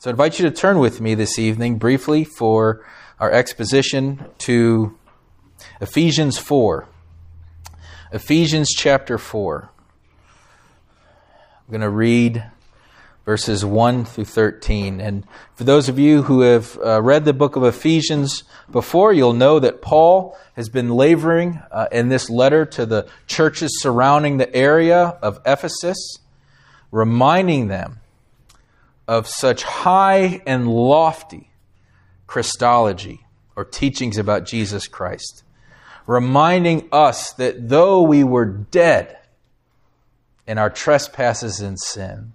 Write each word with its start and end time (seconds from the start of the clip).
So 0.00 0.10
I 0.10 0.12
invite 0.12 0.38
you 0.38 0.48
to 0.48 0.54
turn 0.54 0.78
with 0.78 1.00
me 1.00 1.16
this 1.16 1.40
evening 1.40 1.78
briefly 1.78 2.22
for 2.22 2.86
our 3.18 3.32
exposition 3.32 4.24
to 4.38 4.96
Ephesians 5.80 6.38
4. 6.38 6.86
Ephesians 8.12 8.68
chapter 8.68 9.18
4. 9.18 9.68
I'm 11.32 11.72
going 11.72 11.80
to 11.80 11.90
read 11.90 12.44
verses 13.24 13.64
1 13.64 14.04
through 14.04 14.26
13. 14.26 15.00
And 15.00 15.26
for 15.56 15.64
those 15.64 15.88
of 15.88 15.98
you 15.98 16.22
who 16.22 16.42
have 16.42 16.78
uh, 16.78 17.02
read 17.02 17.24
the 17.24 17.32
book 17.32 17.56
of 17.56 17.64
Ephesians 17.64 18.44
before, 18.70 19.12
you'll 19.12 19.32
know 19.32 19.58
that 19.58 19.82
Paul 19.82 20.38
has 20.54 20.68
been 20.68 20.90
laboring 20.90 21.60
uh, 21.72 21.88
in 21.90 22.08
this 22.08 22.30
letter 22.30 22.64
to 22.66 22.86
the 22.86 23.08
churches 23.26 23.82
surrounding 23.82 24.36
the 24.36 24.54
area 24.54 25.18
of 25.20 25.40
Ephesus, 25.44 26.18
reminding 26.92 27.66
them 27.66 27.98
of 29.08 29.26
such 29.26 29.62
high 29.62 30.42
and 30.46 30.68
lofty 30.68 31.50
Christology 32.26 33.24
or 33.56 33.64
teachings 33.64 34.18
about 34.18 34.44
Jesus 34.44 34.86
Christ, 34.86 35.42
reminding 36.06 36.88
us 36.92 37.32
that 37.32 37.70
though 37.70 38.02
we 38.02 38.22
were 38.22 38.44
dead 38.44 39.18
in 40.46 40.58
our 40.58 40.68
trespasses 40.68 41.60
and 41.60 41.80
sin, 41.80 42.34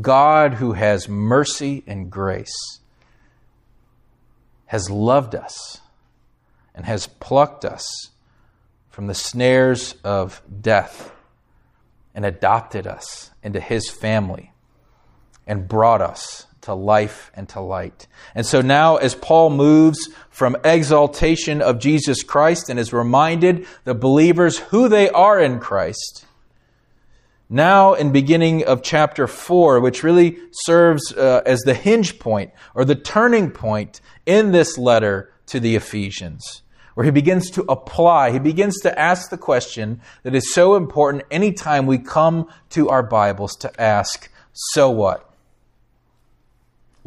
God, 0.00 0.54
who 0.54 0.72
has 0.72 1.08
mercy 1.08 1.84
and 1.86 2.10
grace, 2.10 2.80
has 4.66 4.90
loved 4.90 5.34
us 5.34 5.80
and 6.74 6.86
has 6.86 7.06
plucked 7.06 7.64
us 7.64 8.10
from 8.88 9.06
the 9.06 9.14
snares 9.14 9.94
of 10.04 10.42
death 10.60 11.12
and 12.14 12.24
adopted 12.24 12.86
us 12.86 13.30
into 13.42 13.60
his 13.60 13.90
family 13.90 14.52
and 15.48 15.66
brought 15.66 16.00
us 16.00 16.46
to 16.60 16.74
life 16.74 17.32
and 17.34 17.48
to 17.48 17.60
light. 17.60 18.06
And 18.34 18.44
so 18.44 18.60
now, 18.60 18.96
as 18.96 19.14
Paul 19.14 19.50
moves 19.50 20.10
from 20.28 20.56
exaltation 20.62 21.62
of 21.62 21.78
Jesus 21.78 22.22
Christ 22.22 22.68
and 22.68 22.78
is 22.78 22.92
reminded 22.92 23.66
the 23.84 23.94
believers 23.94 24.58
who 24.58 24.88
they 24.88 25.08
are 25.08 25.40
in 25.40 25.60
Christ, 25.60 26.26
now 27.48 27.94
in 27.94 28.12
beginning 28.12 28.64
of 28.66 28.82
chapter 28.82 29.26
4 29.26 29.80
which 29.80 30.02
really 30.02 30.36
serves 30.52 31.12
uh, 31.14 31.42
as 31.46 31.60
the 31.60 31.74
hinge 31.74 32.18
point 32.18 32.52
or 32.74 32.84
the 32.84 32.94
turning 32.94 33.50
point 33.50 34.02
in 34.26 34.52
this 34.52 34.76
letter 34.76 35.32
to 35.46 35.58
the 35.58 35.74
ephesians 35.74 36.62
where 36.92 37.06
he 37.06 37.10
begins 37.10 37.50
to 37.50 37.62
apply 37.62 38.30
he 38.30 38.38
begins 38.38 38.78
to 38.80 38.98
ask 38.98 39.30
the 39.30 39.38
question 39.38 39.98
that 40.24 40.34
is 40.34 40.52
so 40.52 40.76
important 40.76 41.22
anytime 41.30 41.86
we 41.86 41.96
come 41.96 42.46
to 42.68 42.90
our 42.90 43.02
bibles 43.02 43.56
to 43.56 43.80
ask 43.80 44.30
so 44.52 44.90
what 44.90 45.27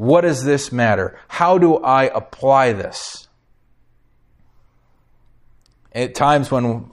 what 0.01 0.21
does 0.21 0.43
this 0.43 0.71
matter? 0.71 1.15
How 1.27 1.59
do 1.59 1.77
I 1.77 2.05
apply 2.05 2.73
this? 2.73 3.27
At 5.93 6.15
times 6.15 6.49
when 6.49 6.89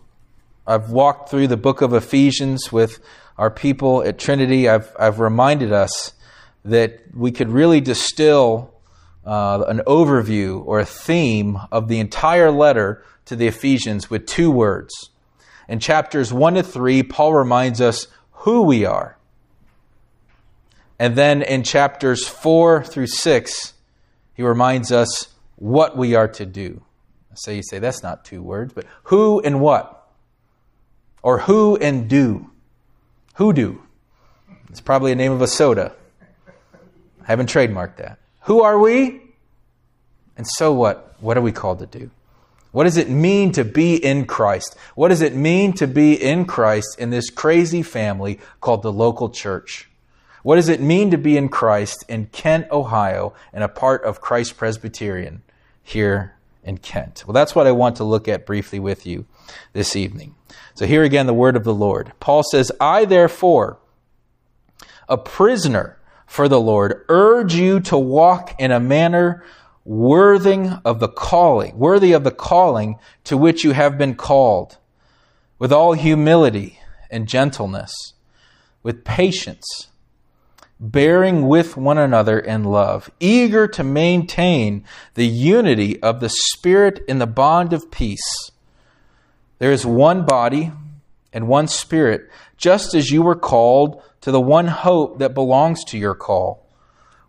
I've 0.67 0.91
walked 0.91 1.31
through 1.31 1.47
the 1.47 1.57
book 1.57 1.81
of 1.81 1.95
Ephesians 1.95 2.71
with 2.71 3.01
our 3.39 3.51
people 3.51 4.03
at 4.03 4.19
Trinity, 4.19 4.69
I've, 4.69 4.95
I've 4.99 5.21
reminded 5.21 5.73
us 5.73 6.13
that 6.67 7.01
we 7.15 7.33
could 7.33 7.49
really 7.49 7.81
distill 7.81 8.75
uh, 9.25 9.65
an 9.67 9.79
overview 9.87 10.63
or 10.67 10.79
a 10.79 10.85
theme 10.85 11.59
of 11.73 11.89
the 11.89 12.01
entire 12.01 12.51
letter 12.51 13.03
to 13.25 13.37
the 13.37 13.47
Ephesians 13.47 14.11
with 14.11 14.27
two 14.27 14.51
words. 14.51 15.09
In 15.67 15.81
chapters 15.81 16.31
1 16.31 16.57
to 16.57 16.63
3, 16.63 17.05
Paul 17.05 17.33
reminds 17.33 17.81
us 17.81 18.07
who 18.33 18.65
we 18.65 18.85
are. 18.85 19.18
And 20.99 21.15
then 21.17 21.43
in 21.43 21.63
chapters 21.63 22.27
4 22.27 22.85
through 22.85 23.07
6, 23.07 23.73
he 24.35 24.43
reminds 24.43 24.91
us 24.91 25.29
what 25.57 25.97
we 25.97 26.15
are 26.15 26.29
to 26.29 26.47
do. 26.47 26.83
So 27.35 27.51
you 27.53 27.63
say, 27.63 27.79
that's 27.79 28.03
not 28.03 28.25
two 28.25 28.43
words, 28.43 28.73
but 28.73 28.85
who 29.05 29.41
and 29.41 29.61
what? 29.61 30.09
Or 31.23 31.39
who 31.41 31.77
and 31.77 32.09
do? 32.09 32.51
Who 33.35 33.53
do? 33.53 33.83
It's 34.71 34.81
probably 34.81 35.13
a 35.13 35.17
name 35.17 35.33
of 35.33 35.41
a 35.41 35.47
soda. 35.47 35.93
I 37.23 37.27
haven't 37.27 37.49
trademarked 37.49 37.97
that. 37.97 38.19
Who 38.43 38.63
are 38.63 38.79
we? 38.79 39.21
And 40.37 40.47
so 40.47 40.73
what? 40.73 41.15
What 41.21 41.37
are 41.37 41.43
we 41.43 41.53
called 41.53 41.79
to 41.81 41.87
do? 41.87 42.11
What 42.71 42.85
does 42.85 42.97
it 42.97 43.09
mean 43.09 43.53
to 43.53 43.65
be 43.65 43.97
in 43.97 44.27
Christ? 44.27 44.77
What 44.95 45.09
does 45.09 45.23
it 45.23 45.35
mean 45.35 45.73
to 45.75 45.87
be 45.87 46.15
in 46.15 46.45
Christ 46.45 46.97
in 46.99 47.11
this 47.11 47.31
crazy 47.31 47.83
family 47.83 48.39
called 48.61 48.83
the 48.83 48.93
local 48.93 49.31
church? 49.31 49.88
What 50.49 50.57
does 50.57 50.71
it 50.71 50.81
mean 50.81 51.11
to 51.11 51.19
be 51.19 51.37
in 51.37 51.51
Christ 51.51 52.07
in 52.09 52.29
Kent, 52.29 52.71
Ohio, 52.71 53.35
and 53.53 53.63
a 53.63 53.69
part 53.69 54.03
of 54.05 54.23
Christ 54.23 54.57
Presbyterian 54.57 55.43
here 55.83 56.37
in 56.65 56.79
Kent? 56.79 57.25
Well, 57.27 57.35
that's 57.35 57.55
what 57.55 57.67
I 57.67 57.73
want 57.73 57.97
to 57.97 58.05
look 58.05 58.29
at 58.29 58.47
briefly 58.47 58.81
with 58.81 59.05
you 59.05 59.27
this 59.75 59.95
evening. 59.95 60.37
So, 60.73 60.87
here 60.87 61.03
again, 61.03 61.27
the 61.27 61.35
word 61.35 61.55
of 61.55 61.65
the 61.65 61.75
Lord. 61.75 62.15
Paul 62.19 62.43
says, 62.51 62.73
I 62.81 63.05
therefore, 63.05 63.79
a 65.07 65.19
prisoner 65.19 65.99
for 66.27 66.49
the 66.49 66.59
Lord, 66.59 67.05
urge 67.11 67.55
you 67.55 67.79
to 67.81 67.99
walk 67.99 68.59
in 68.59 68.71
a 68.71 68.81
manner 68.81 69.45
worthy 69.85 70.71
of 70.83 70.99
the 70.99 71.09
calling, 71.09 71.79
worthy 71.79 72.15
of 72.15 72.25
the 72.25 72.31
calling 72.31 72.99
to 73.25 73.37
which 73.37 73.65
you 73.65 73.73
have 73.73 73.99
been 73.99 74.15
called, 74.15 74.79
with 75.59 75.75
all 75.75 75.93
humility 75.93 76.81
and 77.11 77.29
gentleness, 77.29 78.15
with 78.83 79.05
patience 79.05 79.89
bearing 80.81 81.49
with 81.49 81.77
one 81.77 81.99
another 81.99 82.39
in 82.39 82.65
love, 82.65 83.11
eager 83.19 83.67
to 83.67 83.83
maintain 83.83 84.85
the 85.15 85.27
unity 85.27 86.01
of 86.03 86.21
the 86.21 86.29
Spirit 86.29 87.05
in 87.09 87.19
the 87.19 87.27
bond 87.27 87.73
of 87.73 87.91
peace. 87.91 88.51
There 89.59 89.73
is 89.73 89.85
one 89.85 90.25
body 90.25 90.73
and 91.33 91.49
one 91.49 91.67
Spirit, 91.67 92.31
just 92.57 92.95
as 92.95 93.11
you 93.11 93.23
were 93.23 93.35
called 93.35 94.03
to 94.21 94.31
the 94.31 94.41
one 94.41 94.69
hope 94.69 95.19
that 95.19 95.35
belongs 95.35 95.85
to 95.85 95.99
your 95.99 96.15
call. 96.15 96.65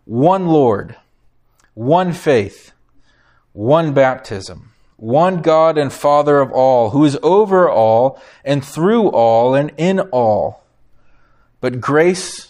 One 0.04 0.46
Lord, 0.46 0.96
one 1.74 2.12
faith, 2.12 2.72
one 3.52 3.92
baptism, 3.92 4.72
one 4.96 5.42
God 5.42 5.76
and 5.76 5.92
Father 5.92 6.40
of 6.40 6.52
all, 6.52 6.90
who 6.90 7.04
is 7.04 7.18
over 7.22 7.68
all 7.68 8.20
and 8.44 8.64
through 8.64 9.08
all 9.08 9.54
and 9.54 9.72
in 9.76 10.00
all. 10.00 10.64
But 11.60 11.80
grace 11.80 12.49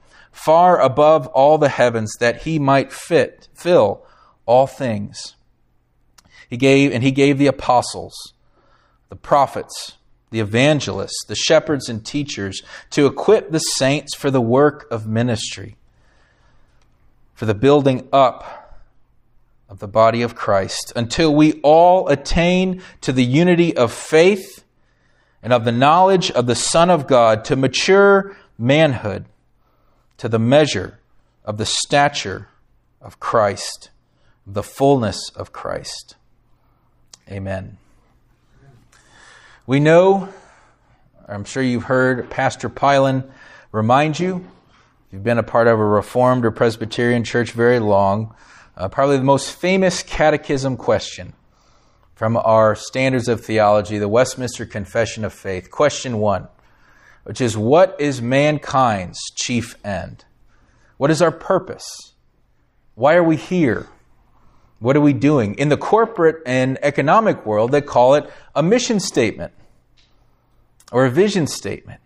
far 0.31 0.79
above 0.79 1.27
all 1.27 1.57
the 1.57 1.69
heavens, 1.69 2.13
that 2.19 2.43
he 2.43 2.59
might 2.59 2.91
fit, 2.91 3.49
fill 3.53 4.05
all 4.45 4.67
things. 4.67 5.35
He 6.49 6.57
gave, 6.57 6.91
and 6.91 7.03
he 7.03 7.11
gave 7.11 7.37
the 7.37 7.47
apostles, 7.47 8.33
the 9.09 9.15
prophets, 9.15 9.97
the 10.31 10.39
evangelists, 10.39 11.25
the 11.27 11.35
shepherds 11.35 11.89
and 11.89 12.05
teachers 12.05 12.61
to 12.89 13.05
equip 13.05 13.51
the 13.51 13.59
saints 13.59 14.15
for 14.15 14.31
the 14.31 14.41
work 14.41 14.87
of 14.89 15.07
ministry, 15.07 15.75
for 17.33 17.45
the 17.45 17.53
building 17.53 18.07
up 18.11 18.79
of 19.69 19.79
the 19.79 19.87
body 19.87 20.21
of 20.21 20.35
Christ, 20.35 20.91
until 20.95 21.33
we 21.33 21.61
all 21.61 22.09
attain 22.09 22.81
to 23.01 23.13
the 23.13 23.23
unity 23.23 23.75
of 23.75 23.93
faith 23.93 24.65
and 25.41 25.53
of 25.53 25.63
the 25.63 25.71
knowledge 25.71 26.29
of 26.31 26.45
the 26.45 26.55
Son 26.55 26.89
of 26.89 27.07
God, 27.07 27.45
to 27.45 27.55
mature 27.55 28.35
manhood 28.57 29.25
to 30.21 30.29
the 30.29 30.37
measure 30.37 30.99
of 31.43 31.57
the 31.57 31.65
stature 31.65 32.47
of 33.01 33.19
Christ, 33.19 33.89
the 34.45 34.61
fullness 34.61 35.31
of 35.35 35.51
Christ. 35.51 36.13
Amen. 37.27 37.79
We 39.65 39.79
know, 39.79 40.29
I'm 41.27 41.43
sure 41.43 41.63
you've 41.63 41.85
heard 41.85 42.29
Pastor 42.29 42.69
Pylan 42.69 43.31
remind 43.71 44.19
you, 44.19 44.45
if 45.07 45.13
you've 45.13 45.23
been 45.23 45.39
a 45.39 45.43
part 45.43 45.65
of 45.65 45.79
a 45.79 45.83
Reformed 45.83 46.45
or 46.45 46.51
Presbyterian 46.51 47.23
church 47.23 47.53
very 47.53 47.79
long, 47.79 48.35
uh, 48.77 48.89
probably 48.89 49.17
the 49.17 49.23
most 49.23 49.51
famous 49.51 50.03
catechism 50.03 50.77
question 50.77 51.33
from 52.13 52.37
our 52.37 52.75
standards 52.75 53.27
of 53.27 53.43
theology, 53.43 53.97
the 53.97 54.07
Westminster 54.07 54.67
Confession 54.67 55.25
of 55.25 55.33
Faith. 55.33 55.71
Question 55.71 56.19
one 56.19 56.47
which 57.23 57.41
is 57.41 57.57
what 57.57 57.95
is 57.99 58.21
mankind's 58.21 59.19
chief 59.35 59.75
end? 59.85 60.25
What 60.97 61.11
is 61.11 61.21
our 61.21 61.31
purpose? 61.31 62.13
Why 62.95 63.15
are 63.15 63.23
we 63.23 63.35
here? 63.35 63.87
What 64.79 64.95
are 64.95 65.01
we 65.01 65.13
doing? 65.13 65.55
In 65.55 65.69
the 65.69 65.77
corporate 65.77 66.41
and 66.45 66.77
economic 66.81 67.45
world, 67.45 67.71
they 67.71 67.81
call 67.81 68.15
it 68.15 68.29
a 68.55 68.63
mission 68.63 68.99
statement 68.99 69.53
or 70.91 71.05
a 71.05 71.11
vision 71.11 71.47
statement. 71.47 72.01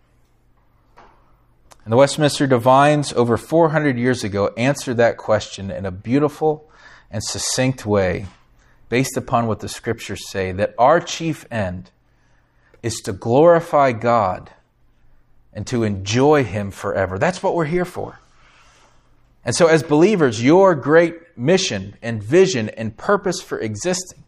And 1.84 1.92
the 1.92 1.96
Westminster 1.96 2.46
Divines, 2.46 3.12
over 3.12 3.36
400 3.36 3.96
years 3.96 4.24
ago, 4.24 4.52
answered 4.56 4.96
that 4.96 5.16
question 5.16 5.70
in 5.70 5.86
a 5.86 5.90
beautiful 5.90 6.68
and 7.10 7.22
succinct 7.22 7.86
way, 7.86 8.26
based 8.88 9.16
upon 9.16 9.46
what 9.46 9.60
the 9.60 9.68
scriptures 9.68 10.28
say 10.28 10.52
that 10.52 10.74
our 10.78 11.00
chief 11.00 11.46
end 11.50 11.90
is 12.82 12.96
to 13.04 13.12
glorify 13.12 13.92
God 13.92 14.50
and 15.56 15.66
to 15.68 15.84
enjoy 15.84 16.44
Him 16.44 16.70
forever. 16.70 17.18
That's 17.18 17.42
what 17.42 17.54
we're 17.54 17.64
here 17.64 17.86
for. 17.86 18.20
And 19.42 19.56
so, 19.56 19.68
as 19.68 19.82
believers, 19.82 20.42
your 20.42 20.74
great 20.74 21.36
mission 21.36 21.96
and 22.02 22.22
vision 22.22 22.68
and 22.68 22.94
purpose 22.94 23.40
for 23.40 23.58
existing 23.58 24.22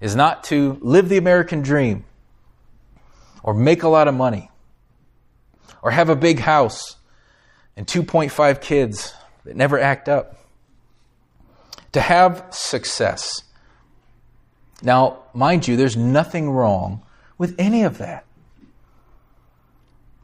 is 0.00 0.16
not 0.16 0.42
to 0.44 0.76
live 0.80 1.08
the 1.08 1.18
American 1.18 1.62
dream 1.62 2.04
or 3.44 3.54
make 3.54 3.84
a 3.84 3.88
lot 3.88 4.08
of 4.08 4.14
money 4.14 4.50
or 5.82 5.92
have 5.92 6.08
a 6.08 6.16
big 6.16 6.40
house 6.40 6.96
and 7.76 7.86
2.5 7.86 8.60
kids 8.60 9.14
that 9.44 9.54
never 9.54 9.78
act 9.78 10.08
up. 10.08 10.36
To 11.92 12.00
have 12.00 12.46
success. 12.50 13.42
Now, 14.82 15.18
mind 15.32 15.68
you, 15.68 15.76
there's 15.76 15.96
nothing 15.96 16.50
wrong 16.50 17.02
with 17.38 17.54
any 17.58 17.82
of 17.84 17.98
that. 17.98 18.24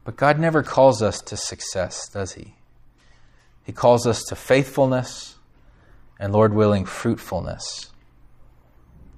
But 0.09 0.15
God 0.15 0.39
never 0.39 0.63
calls 0.63 1.03
us 1.03 1.21
to 1.21 1.37
success, 1.37 2.09
does 2.09 2.31
He? 2.31 2.55
He 3.63 3.71
calls 3.71 4.07
us 4.07 4.23
to 4.29 4.35
faithfulness 4.35 5.35
and, 6.17 6.33
Lord 6.33 6.51
willing, 6.51 6.85
fruitfulness. 6.85 7.91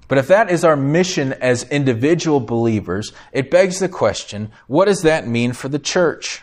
But 0.09 0.17
if 0.17 0.27
that 0.27 0.51
is 0.51 0.65
our 0.65 0.75
mission 0.75 1.31
as 1.31 1.63
individual 1.69 2.41
believers, 2.41 3.13
it 3.31 3.49
begs 3.49 3.79
the 3.79 3.87
question 3.87 4.51
what 4.67 4.83
does 4.83 5.03
that 5.03 5.25
mean 5.25 5.53
for 5.53 5.69
the 5.69 5.79
church? 5.79 6.41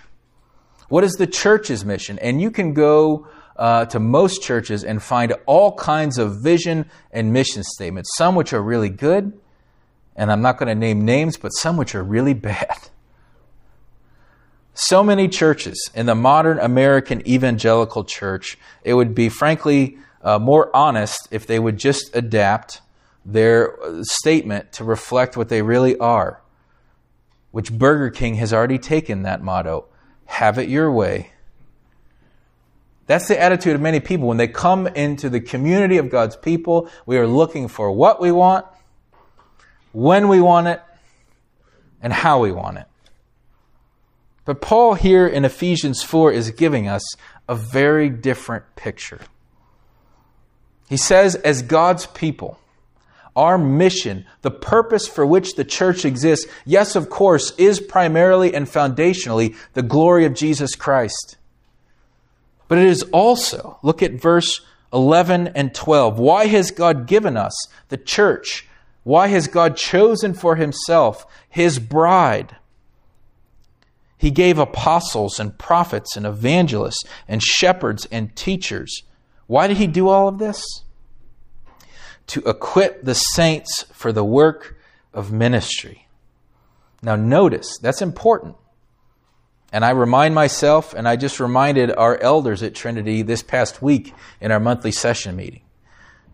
What 0.89 1.05
is 1.05 1.12
the 1.17 1.27
church's 1.27 1.85
mission? 1.85 2.19
And 2.19 2.41
you 2.41 2.51
can 2.51 2.73
go 2.73 3.29
uh, 3.55 3.85
to 3.85 4.01
most 4.01 4.43
churches 4.43 4.83
and 4.83 5.03
find 5.03 5.35
all 5.44 5.77
kinds 5.77 6.17
of 6.17 6.37
vision 6.37 6.89
and 7.12 7.35
mission 7.35 7.62
statements, 7.65 8.17
some 8.17 8.35
which 8.35 8.55
are 8.55 8.62
really 8.62 8.89
good, 8.89 9.39
and 10.17 10.33
I'm 10.33 10.41
not 10.41 10.56
going 10.56 10.69
to 10.69 10.75
name 10.75 11.05
names, 11.05 11.37
but 11.37 11.51
some 11.51 11.77
which 11.77 11.94
are 11.94 12.03
really 12.03 12.33
bad. 12.49 12.89
So 14.81 15.03
many 15.03 15.27
churches 15.27 15.91
in 15.93 16.07
the 16.07 16.15
modern 16.15 16.61
American 16.61 17.27
evangelical 17.27 18.05
church, 18.05 18.57
it 18.85 18.95
would 18.95 19.13
be 19.13 19.29
frankly 19.29 19.99
uh, 20.23 20.39
more 20.39 20.75
honest 20.75 21.27
if 21.33 21.49
they 21.49 21.59
would 21.59 21.79
just 21.79 22.15
adapt 22.15 22.81
their 23.25 23.77
statement 24.03 24.71
to 24.75 24.85
reflect 24.85 25.37
what 25.37 25.49
they 25.49 25.63
really 25.63 25.99
are, 25.99 26.41
which 27.51 27.73
Burger 27.73 28.09
King 28.11 28.37
has 28.37 28.53
already 28.53 28.79
taken 28.79 29.23
that 29.23 29.43
motto 29.43 29.87
have 30.27 30.59
it 30.59 30.69
your 30.69 30.93
way. 30.93 31.33
That's 33.09 33.27
the 33.27 33.41
attitude 33.41 33.75
of 33.75 33.81
many 33.81 33.99
people. 33.99 34.29
When 34.29 34.37
they 34.37 34.47
come 34.47 34.87
into 34.87 35.29
the 35.29 35.41
community 35.41 35.99
of 35.99 36.09
God's 36.09 36.37
people, 36.37 36.89
we 37.05 37.19
are 37.19 37.27
looking 37.27 37.67
for 37.67 37.91
what 37.91 38.21
we 38.21 38.31
want, 38.31 38.65
when 39.91 40.29
we 40.29 40.41
want 40.41 40.69
it, 40.69 40.81
and 42.01 42.13
how 42.13 42.39
we 42.39 42.53
want 42.53 42.79
it. 42.79 42.87
But 44.49 44.62
Paul 44.62 44.95
here 44.95 45.27
in 45.27 45.45
Ephesians 45.45 46.03
4 46.03 46.33
is 46.33 46.53
giving 46.53 46.89
us 46.89 47.03
a 47.50 47.55
very 47.55 48.09
different 48.09 48.65
picture. 48.77 49.21
He 50.89 50.97
says, 50.97 51.35
as 51.35 51.61
God's 51.61 52.06
people, 52.06 52.59
our 53.37 53.59
mission, 53.59 54.25
the 54.41 54.50
purpose 54.50 55.06
for 55.06 55.27
which 55.27 55.56
the 55.56 55.67
church 55.67 56.06
exists, 56.06 56.50
yes, 56.65 56.97
of 56.97 57.11
course, 57.11 57.53
is 57.59 57.79
primarily 57.79 58.55
and 58.55 58.67
foundationally 58.67 59.55
the 59.75 59.83
glory 59.83 60.25
of 60.25 60.33
Jesus 60.33 60.75
Christ. 60.75 61.37
But 62.69 62.79
it 62.79 62.87
is 62.87 63.03
also, 63.12 63.79
look 63.83 64.03
at 64.03 64.12
verse 64.12 64.62
11 64.94 65.49
and 65.49 65.75
12. 65.75 66.19
Why 66.19 66.47
has 66.47 66.71
God 66.71 67.06
given 67.06 67.37
us, 67.37 67.55
the 67.91 67.99
church? 67.99 68.67
Why 69.05 69.27
has 69.27 69.47
God 69.47 69.77
chosen 69.77 70.33
for 70.33 70.56
himself 70.56 71.27
his 71.51 71.79
bride? 71.79 72.56
He 74.19 74.31
gave 74.31 74.59
apostles 74.59 75.41
and 75.41 75.56
prophets 75.56 76.17
and 76.17 76.26
evangelists 76.26 77.05
and 77.26 77.43
shepherds 77.43 78.06
and 78.11 78.35
teachers. 78.37 79.03
Why 79.47 79.67
did 79.67 79.79
he 79.79 79.87
do 79.87 80.09
all 80.09 80.29
of 80.29 80.38
this? 80.38 80.62
to 82.29 82.43
equip 82.43 83.03
the 83.05 83.15
saints 83.15 83.85
for 83.93 84.12
the 84.12 84.25
work 84.25 84.79
of 85.12 85.32
ministry. 85.32 86.06
Now, 87.03 87.17
notice, 87.17 87.79
that's 87.79 88.03
important. 88.03 88.56
And 89.73 89.85
I 89.85 89.91
remind 89.91 90.35
myself, 90.35 90.94
and 90.94 91.09
I 91.09 91.17
just 91.17 91.41
reminded 91.41 91.91
our 91.91 92.19
elders 92.19 92.62
at 92.62 92.75
Trinity 92.75 93.23
this 93.23 93.43
past 93.43 93.82
week 93.82 94.15
in 94.41 94.53
our 94.53 94.61
monthly 94.61 94.93
session 94.93 95.37
meeting. 95.37 95.62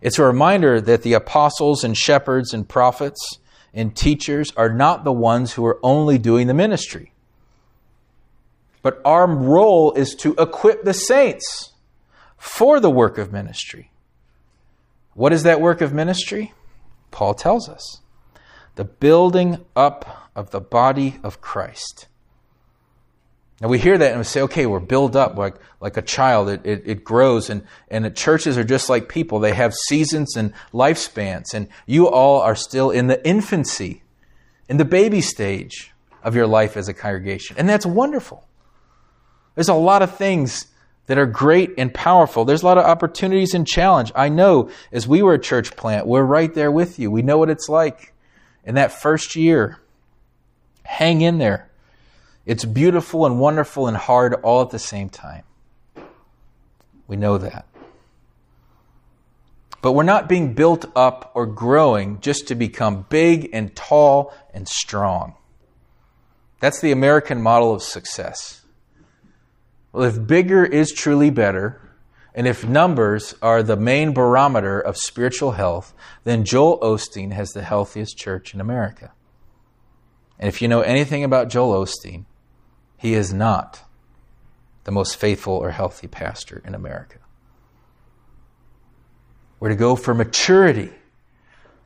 It's 0.01 0.19
a 0.19 0.23
reminder 0.23 0.79
that 0.81 1.01
the 1.01 1.13
apostles 1.13 1.83
and 1.83 1.97
shepherds 1.97 2.53
and 2.53 2.67
prophets 2.67 3.39
and 3.73 3.95
teachers 3.95 4.51
are 4.55 4.71
not 4.71 5.03
the 5.03 5.13
ones 5.13 5.53
who 5.53 5.65
are 5.65 5.79
only 5.81 6.17
doing 6.17 6.47
the 6.47 6.53
ministry. 6.53 7.13
But 8.85 9.01
our 9.03 9.25
role 9.25 9.93
is 9.93 10.13
to 10.17 10.35
equip 10.37 10.83
the 10.83 10.93
saints 10.93 11.73
for 12.37 12.79
the 12.79 12.91
work 12.91 13.17
of 13.17 13.33
ministry. 13.33 13.89
What 15.15 15.33
is 15.33 15.41
that 15.41 15.59
work 15.59 15.81
of 15.81 15.91
ministry? 15.91 16.53
Paul 17.09 17.33
tells 17.33 17.67
us 17.67 18.01
the 18.75 18.83
building 18.85 19.65
up 19.75 20.29
of 20.35 20.51
the 20.51 20.61
body 20.61 21.17
of 21.23 21.41
Christ. 21.41 22.05
Now 23.59 23.69
we 23.69 23.79
hear 23.79 23.97
that 23.97 24.11
and 24.11 24.19
we 24.19 24.23
say, 24.23 24.41
okay, 24.41 24.67
we're 24.67 24.79
built 24.79 25.15
up 25.15 25.35
like, 25.35 25.55
like 25.81 25.97
a 25.97 26.03
child. 26.03 26.47
It, 26.49 26.61
it, 26.63 26.83
it 26.85 27.03
grows 27.03 27.49
and, 27.49 27.63
and 27.87 28.15
churches 28.15 28.55
are 28.55 28.63
just 28.63 28.87
like 28.87 29.09
people. 29.09 29.39
They 29.39 29.55
have 29.55 29.73
seasons 29.73 30.37
and 30.37 30.53
lifespans. 30.71 31.55
And 31.55 31.69
you 31.87 32.07
all 32.07 32.39
are 32.39 32.55
still 32.55 32.91
in 32.91 33.07
the 33.07 33.27
infancy, 33.27 34.03
in 34.69 34.77
the 34.77 34.85
baby 34.85 35.21
stage 35.21 35.91
of 36.21 36.35
your 36.35 36.45
life 36.45 36.77
as 36.77 36.87
a 36.87 36.93
congregation. 36.93 37.55
And 37.57 37.67
that's 37.67 37.87
wonderful. 37.87 38.45
There's 39.55 39.69
a 39.69 39.73
lot 39.73 40.01
of 40.01 40.15
things 40.15 40.67
that 41.07 41.17
are 41.17 41.25
great 41.25 41.73
and 41.77 41.93
powerful. 41.93 42.45
There's 42.45 42.63
a 42.63 42.65
lot 42.65 42.77
of 42.77 42.85
opportunities 42.85 43.53
and 43.53 43.67
challenge. 43.67 44.11
I 44.15 44.29
know 44.29 44.69
as 44.91 45.07
we 45.07 45.21
were 45.21 45.33
a 45.33 45.39
church 45.39 45.75
plant, 45.75 46.07
we're 46.07 46.23
right 46.23 46.53
there 46.53 46.71
with 46.71 46.99
you. 46.99 47.11
We 47.11 47.21
know 47.21 47.37
what 47.37 47.49
it's 47.49 47.69
like 47.69 48.13
in 48.63 48.75
that 48.75 48.91
first 48.91 49.35
year. 49.35 49.79
Hang 50.83 51.21
in 51.21 51.37
there. 51.37 51.69
It's 52.45 52.65
beautiful 52.65 53.25
and 53.25 53.39
wonderful 53.39 53.87
and 53.87 53.97
hard 53.97 54.33
all 54.35 54.61
at 54.61 54.69
the 54.69 54.79
same 54.79 55.09
time. 55.09 55.43
We 57.07 57.15
know 57.15 57.37
that. 57.37 57.65
But 59.81 59.91
we're 59.91 60.03
not 60.03 60.27
being 60.27 60.53
built 60.53 60.85
up 60.95 61.31
or 61.35 61.45
growing 61.45 62.19
just 62.19 62.47
to 62.47 62.55
become 62.55 63.05
big 63.09 63.49
and 63.53 63.75
tall 63.75 64.33
and 64.53 64.67
strong. 64.67 65.35
That's 66.59 66.81
the 66.81 66.91
American 66.91 67.41
model 67.41 67.73
of 67.73 67.83
success. 67.83 68.64
Well, 69.95 70.03
if 70.03 70.27
bigger 70.27 70.65
is 70.65 70.91
truly 70.91 71.29
better, 71.29 71.79
and 72.33 72.47
if 72.47 72.67
numbers 72.67 73.33
are 73.41 73.63
the 73.63 73.77
main 73.77 74.11
barometer 74.11 74.77
of 74.77 74.97
spiritual 74.97 75.53
health, 75.53 75.93
then 76.25 76.43
Joel 76.43 76.81
Osteen 76.81 77.31
has 77.31 77.51
the 77.51 77.61
healthiest 77.63 78.17
church 78.17 78.53
in 78.53 78.59
America. 78.59 79.13
And 80.37 80.49
if 80.49 80.61
you 80.61 80.67
know 80.67 80.81
anything 80.81 81.23
about 81.23 81.47
Joel 81.47 81.85
Osteen, 81.85 82.25
he 82.97 83.13
is 83.13 83.33
not 83.33 83.83
the 84.83 84.91
most 84.91 85.15
faithful 85.15 85.53
or 85.53 85.71
healthy 85.71 86.07
pastor 86.07 86.61
in 86.65 86.75
America. 86.75 87.19
We're 89.61 89.69
to 89.69 89.75
go 89.75 89.95
for 89.95 90.13
maturity 90.13 90.91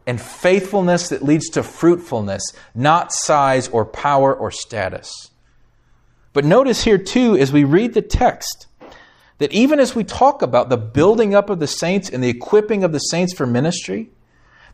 and 0.07 0.19
faithfulness 0.19 1.09
that 1.09 1.21
leads 1.21 1.47
to 1.49 1.61
fruitfulness, 1.61 2.41
not 2.73 3.13
size 3.13 3.67
or 3.67 3.85
power 3.85 4.33
or 4.33 4.49
status. 4.49 5.29
But 6.33 6.45
notice 6.45 6.83
here, 6.83 6.97
too, 6.97 7.35
as 7.35 7.51
we 7.51 7.63
read 7.63 7.93
the 7.93 8.01
text, 8.01 8.67
that 9.39 9.51
even 9.51 9.79
as 9.79 9.95
we 9.95 10.03
talk 10.03 10.41
about 10.41 10.69
the 10.69 10.77
building 10.77 11.33
up 11.33 11.49
of 11.49 11.59
the 11.59 11.67
saints 11.67 12.09
and 12.09 12.23
the 12.23 12.29
equipping 12.29 12.83
of 12.83 12.91
the 12.91 12.99
saints 12.99 13.33
for 13.33 13.45
ministry, 13.45 14.11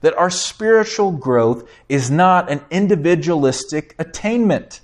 that 0.02 0.18
our 0.18 0.30
spiritual 0.30 1.12
growth 1.12 1.68
is 1.88 2.12
not 2.12 2.52
an 2.52 2.62
individualistic 2.70 3.96
attainment. 3.98 4.82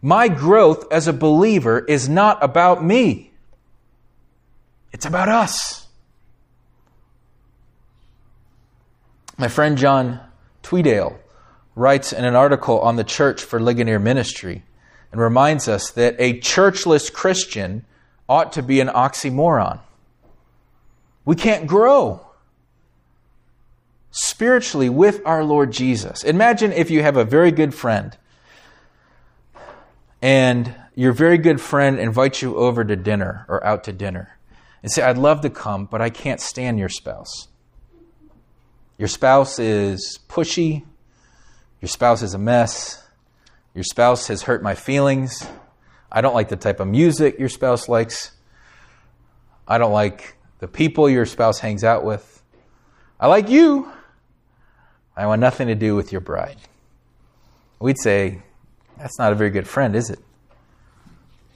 My 0.00 0.28
growth 0.28 0.90
as 0.90 1.08
a 1.08 1.12
believer 1.12 1.80
is 1.80 2.08
not 2.08 2.42
about 2.42 2.82
me, 2.84 3.32
it's 4.92 5.06
about 5.06 5.28
us. 5.28 5.86
My 9.38 9.48
friend 9.48 9.76
John 9.76 10.20
Tweedale 10.62 11.18
writes 11.74 12.14
in 12.14 12.24
an 12.24 12.34
article 12.34 12.80
on 12.80 12.96
the 12.96 13.04
Church 13.04 13.42
for 13.42 13.60
Ligonier 13.60 13.98
Ministry 13.98 14.62
and 15.12 15.20
reminds 15.20 15.68
us 15.68 15.90
that 15.92 16.16
a 16.18 16.38
churchless 16.40 17.12
Christian 17.12 17.84
ought 18.28 18.52
to 18.52 18.62
be 18.62 18.80
an 18.80 18.88
oxymoron. 18.88 19.80
We 21.24 21.36
can't 21.36 21.66
grow 21.66 22.26
spiritually 24.10 24.88
with 24.88 25.20
our 25.26 25.44
Lord 25.44 25.72
Jesus. 25.72 26.24
Imagine 26.24 26.72
if 26.72 26.90
you 26.90 27.02
have 27.02 27.16
a 27.16 27.24
very 27.24 27.52
good 27.52 27.74
friend 27.74 28.16
and 30.22 30.74
your 30.94 31.12
very 31.12 31.38
good 31.38 31.60
friend 31.60 31.98
invites 31.98 32.40
you 32.40 32.56
over 32.56 32.84
to 32.84 32.96
dinner 32.96 33.44
or 33.48 33.62
out 33.64 33.84
to 33.84 33.92
dinner 33.92 34.36
and 34.82 34.90
say, 34.90 35.02
I'd 35.02 35.18
love 35.18 35.42
to 35.42 35.50
come, 35.50 35.84
but 35.84 36.00
I 36.00 36.10
can't 36.10 36.40
stand 36.40 36.78
your 36.78 36.88
spouse. 36.88 37.48
Your 38.98 39.08
spouse 39.08 39.58
is 39.58 40.18
pushy. 40.28 40.84
Your 41.82 41.88
spouse 41.88 42.22
is 42.22 42.32
a 42.32 42.38
mess. 42.38 43.05
Your 43.76 43.84
spouse 43.84 44.28
has 44.28 44.40
hurt 44.40 44.62
my 44.62 44.74
feelings. 44.74 45.46
I 46.10 46.22
don't 46.22 46.32
like 46.32 46.48
the 46.48 46.56
type 46.56 46.80
of 46.80 46.88
music 46.88 47.38
your 47.38 47.50
spouse 47.50 47.90
likes. 47.90 48.32
I 49.68 49.76
don't 49.76 49.92
like 49.92 50.34
the 50.60 50.66
people 50.66 51.10
your 51.10 51.26
spouse 51.26 51.58
hangs 51.58 51.84
out 51.84 52.02
with. 52.02 52.42
I 53.20 53.26
like 53.26 53.50
you. 53.50 53.92
I 55.14 55.26
want 55.26 55.42
nothing 55.42 55.68
to 55.68 55.74
do 55.74 55.94
with 55.94 56.10
your 56.10 56.22
bride. 56.22 56.56
We'd 57.78 57.98
say, 57.98 58.40
that's 58.96 59.18
not 59.18 59.32
a 59.32 59.34
very 59.34 59.50
good 59.50 59.68
friend, 59.68 59.94
is 59.94 60.08
it? 60.08 60.20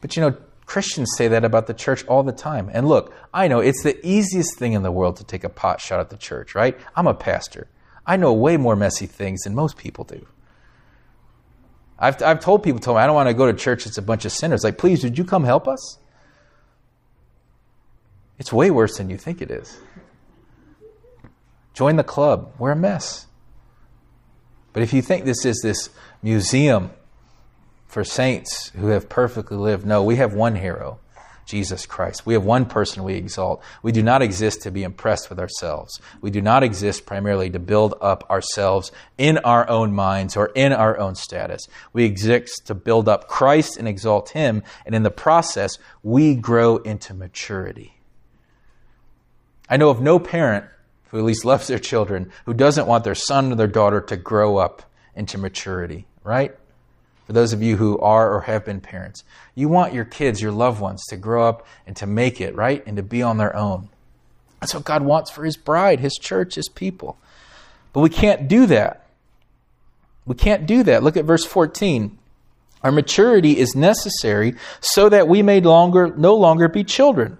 But 0.02 0.14
you 0.14 0.20
know, 0.20 0.36
Christians 0.66 1.08
say 1.16 1.28
that 1.28 1.42
about 1.42 1.68
the 1.68 1.74
church 1.74 2.04
all 2.04 2.22
the 2.22 2.32
time. 2.32 2.70
And 2.70 2.86
look, 2.86 3.14
I 3.32 3.48
know 3.48 3.60
it's 3.60 3.82
the 3.82 3.98
easiest 4.06 4.58
thing 4.58 4.74
in 4.74 4.82
the 4.82 4.92
world 4.92 5.16
to 5.16 5.24
take 5.24 5.42
a 5.42 5.48
pot 5.48 5.80
shot 5.80 6.00
at 6.00 6.10
the 6.10 6.18
church, 6.18 6.54
right? 6.54 6.78
I'm 6.94 7.06
a 7.06 7.14
pastor. 7.14 7.68
I 8.06 8.18
know 8.18 8.34
way 8.34 8.58
more 8.58 8.76
messy 8.76 9.06
things 9.06 9.44
than 9.44 9.54
most 9.54 9.78
people 9.78 10.04
do. 10.04 10.26
I've, 12.00 12.22
I've 12.22 12.40
told 12.40 12.62
people, 12.62 12.80
told 12.80 12.96
me, 12.96 13.02
I 13.02 13.06
don't 13.06 13.14
want 13.14 13.28
to 13.28 13.34
go 13.34 13.50
to 13.50 13.56
church, 13.56 13.86
it's 13.86 13.98
a 13.98 14.02
bunch 14.02 14.24
of 14.24 14.32
sinners. 14.32 14.64
Like, 14.64 14.78
please, 14.78 15.04
would 15.04 15.18
you 15.18 15.24
come 15.24 15.44
help 15.44 15.68
us? 15.68 15.98
It's 18.38 18.52
way 18.52 18.70
worse 18.70 18.96
than 18.96 19.10
you 19.10 19.18
think 19.18 19.42
it 19.42 19.50
is. 19.50 19.78
Join 21.74 21.96
the 21.96 22.04
club. 22.04 22.54
We're 22.58 22.72
a 22.72 22.76
mess. 22.76 23.26
But 24.72 24.82
if 24.82 24.92
you 24.94 25.02
think 25.02 25.24
this 25.24 25.44
is 25.44 25.60
this 25.62 25.90
museum 26.22 26.90
for 27.86 28.02
saints 28.02 28.70
who 28.70 28.88
have 28.88 29.08
perfectly 29.08 29.58
lived, 29.58 29.84
no, 29.84 30.02
we 30.02 30.16
have 30.16 30.32
one 30.32 30.56
hero, 30.56 31.00
Jesus 31.50 31.84
Christ. 31.84 32.24
We 32.24 32.34
have 32.34 32.44
one 32.44 32.64
person 32.64 33.02
we 33.02 33.14
exalt. 33.14 33.62
We 33.82 33.90
do 33.90 34.02
not 34.02 34.22
exist 34.22 34.62
to 34.62 34.70
be 34.70 34.84
impressed 34.84 35.28
with 35.28 35.40
ourselves. 35.40 36.00
We 36.20 36.30
do 36.30 36.40
not 36.40 36.62
exist 36.62 37.06
primarily 37.06 37.50
to 37.50 37.58
build 37.58 37.94
up 38.00 38.30
ourselves 38.30 38.92
in 39.18 39.38
our 39.38 39.68
own 39.68 39.92
minds 39.92 40.36
or 40.36 40.46
in 40.54 40.72
our 40.72 40.96
own 40.96 41.16
status. 41.16 41.66
We 41.92 42.04
exist 42.04 42.66
to 42.66 42.74
build 42.74 43.08
up 43.08 43.26
Christ 43.26 43.76
and 43.76 43.88
exalt 43.88 44.30
Him, 44.30 44.62
and 44.86 44.94
in 44.94 45.02
the 45.02 45.10
process, 45.10 45.76
we 46.02 46.36
grow 46.36 46.76
into 46.76 47.14
maturity. 47.14 47.96
I 49.68 49.76
know 49.76 49.90
of 49.90 50.00
no 50.00 50.18
parent 50.18 50.66
who 51.08 51.18
at 51.18 51.24
least 51.24 51.44
loves 51.44 51.66
their 51.66 51.78
children, 51.80 52.30
who 52.46 52.54
doesn't 52.54 52.86
want 52.86 53.02
their 53.02 53.16
son 53.16 53.52
or 53.52 53.56
their 53.56 53.66
daughter 53.66 54.00
to 54.00 54.16
grow 54.16 54.56
up 54.56 54.82
into 55.16 55.36
maturity, 55.36 56.06
right? 56.22 56.56
For 57.30 57.34
those 57.34 57.52
of 57.52 57.62
you 57.62 57.76
who 57.76 57.96
are 58.00 58.34
or 58.34 58.40
have 58.40 58.64
been 58.64 58.80
parents, 58.80 59.22
you 59.54 59.68
want 59.68 59.94
your 59.94 60.04
kids, 60.04 60.42
your 60.42 60.50
loved 60.50 60.80
ones, 60.80 61.06
to 61.10 61.16
grow 61.16 61.46
up 61.46 61.64
and 61.86 61.94
to 61.98 62.04
make 62.04 62.40
it, 62.40 62.56
right? 62.56 62.84
And 62.84 62.96
to 62.96 63.04
be 63.04 63.22
on 63.22 63.36
their 63.36 63.54
own. 63.54 63.88
That's 64.58 64.74
what 64.74 64.82
God 64.82 65.04
wants 65.04 65.30
for 65.30 65.44
His 65.44 65.56
bride, 65.56 66.00
His 66.00 66.14
church, 66.14 66.56
His 66.56 66.68
people. 66.68 67.18
But 67.92 68.00
we 68.00 68.08
can't 68.08 68.48
do 68.48 68.66
that. 68.66 69.06
We 70.26 70.34
can't 70.34 70.66
do 70.66 70.82
that. 70.82 71.04
Look 71.04 71.16
at 71.16 71.24
verse 71.24 71.44
14. 71.44 72.18
Our 72.82 72.90
maturity 72.90 73.58
is 73.58 73.76
necessary 73.76 74.56
so 74.80 75.08
that 75.08 75.28
we 75.28 75.40
may 75.40 75.60
longer, 75.60 76.12
no 76.16 76.34
longer 76.34 76.66
be 76.66 76.82
children. 76.82 77.38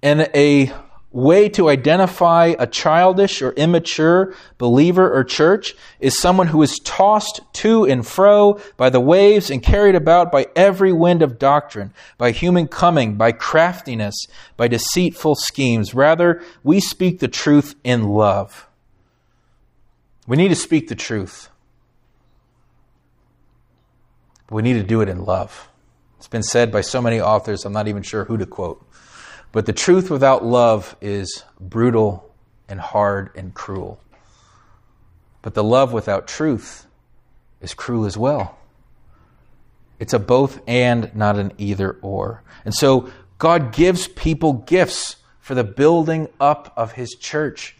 And 0.00 0.30
a 0.32 0.72
way 1.12 1.48
to 1.48 1.68
identify 1.68 2.54
a 2.58 2.66
childish 2.66 3.42
or 3.42 3.52
immature 3.52 4.34
believer 4.58 5.12
or 5.12 5.24
church 5.24 5.74
is 5.98 6.20
someone 6.20 6.46
who 6.46 6.62
is 6.62 6.78
tossed 6.84 7.40
to 7.52 7.84
and 7.84 8.06
fro 8.06 8.60
by 8.76 8.90
the 8.90 9.00
waves 9.00 9.50
and 9.50 9.62
carried 9.62 9.96
about 9.96 10.30
by 10.30 10.46
every 10.54 10.92
wind 10.92 11.22
of 11.22 11.38
doctrine, 11.38 11.92
by 12.16 12.30
human 12.30 12.68
coming, 12.68 13.16
by 13.16 13.32
craftiness, 13.32 14.14
by 14.56 14.68
deceitful 14.68 15.34
schemes. 15.34 15.94
Rather, 15.94 16.42
we 16.62 16.78
speak 16.80 17.18
the 17.18 17.28
truth 17.28 17.74
in 17.82 18.04
love. 18.04 18.68
We 20.26 20.36
need 20.36 20.48
to 20.48 20.54
speak 20.54 20.88
the 20.88 20.94
truth. 20.94 21.48
But 24.46 24.54
we 24.54 24.62
need 24.62 24.74
to 24.74 24.84
do 24.84 25.00
it 25.00 25.08
in 25.08 25.24
love. 25.24 25.68
It's 26.18 26.28
been 26.28 26.42
said 26.42 26.70
by 26.70 26.82
so 26.82 27.02
many 27.02 27.20
authors, 27.20 27.64
I'm 27.64 27.72
not 27.72 27.88
even 27.88 28.02
sure 28.02 28.24
who 28.26 28.36
to 28.36 28.46
quote. 28.46 28.84
But 29.52 29.66
the 29.66 29.72
truth 29.72 30.10
without 30.10 30.44
love 30.44 30.96
is 31.00 31.44
brutal 31.58 32.32
and 32.68 32.80
hard 32.80 33.30
and 33.34 33.52
cruel. 33.52 34.00
But 35.42 35.54
the 35.54 35.64
love 35.64 35.92
without 35.92 36.28
truth 36.28 36.86
is 37.60 37.74
cruel 37.74 38.06
as 38.06 38.16
well. 38.16 38.58
It's 39.98 40.14
a 40.14 40.18
both 40.18 40.60
and, 40.66 41.14
not 41.14 41.36
an 41.36 41.52
either 41.58 41.98
or. 42.00 42.42
And 42.64 42.74
so 42.74 43.10
God 43.38 43.72
gives 43.72 44.08
people 44.08 44.52
gifts 44.52 45.16
for 45.40 45.54
the 45.54 45.64
building 45.64 46.28
up 46.38 46.72
of 46.76 46.92
his 46.92 47.10
church. 47.18 47.76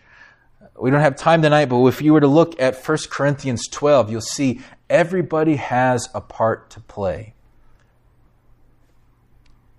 We 0.78 0.90
don't 0.90 1.00
have 1.00 1.16
time 1.16 1.42
tonight, 1.42 1.66
but 1.66 1.84
if 1.86 2.02
you 2.02 2.12
were 2.12 2.20
to 2.20 2.26
look 2.26 2.60
at 2.60 2.76
1 2.76 2.98
Corinthians 3.10 3.68
12, 3.68 4.10
you'll 4.10 4.20
see 4.20 4.60
everybody 4.88 5.56
has 5.56 6.08
a 6.14 6.20
part 6.20 6.70
to 6.70 6.80
play. 6.80 7.34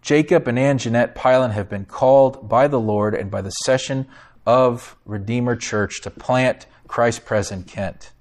Jacob 0.02 0.48
and 0.48 0.58
Ann 0.58 0.80
Jeanette 0.80 1.16
Pylan 1.16 1.52
have 1.52 1.70
been 1.70 1.86
called 1.86 2.50
by 2.50 2.68
the 2.68 2.80
Lord 2.80 3.14
and 3.14 3.30
by 3.30 3.42
the 3.42 3.52
session 3.52 4.08
of 4.48 4.98
Redeemer 5.06 5.56
Church 5.56 6.02
to 6.02 6.10
plant 6.10 6.66
Christ 6.88 7.24
Pres 7.24 7.52
in 7.52 7.64
Kent. 7.64 8.12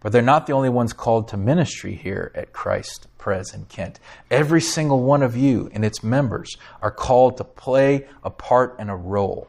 But 0.00 0.12
they're 0.12 0.22
not 0.22 0.46
the 0.46 0.52
only 0.52 0.68
ones 0.68 0.92
called 0.92 1.28
to 1.28 1.36
ministry 1.36 1.94
here 1.94 2.32
at 2.34 2.52
Christ 2.52 3.06
Pres 3.16 3.54
in 3.54 3.66
Kent. 3.66 4.00
Every 4.30 4.60
single 4.60 5.02
one 5.02 5.22
of 5.22 5.36
you 5.36 5.70
and 5.72 5.84
its 5.84 6.02
members 6.02 6.56
are 6.82 6.90
called 6.90 7.36
to 7.38 7.44
play 7.44 8.06
a 8.22 8.28
part 8.28 8.74
and 8.78 8.90
a 8.90 8.96
role. 8.96 9.48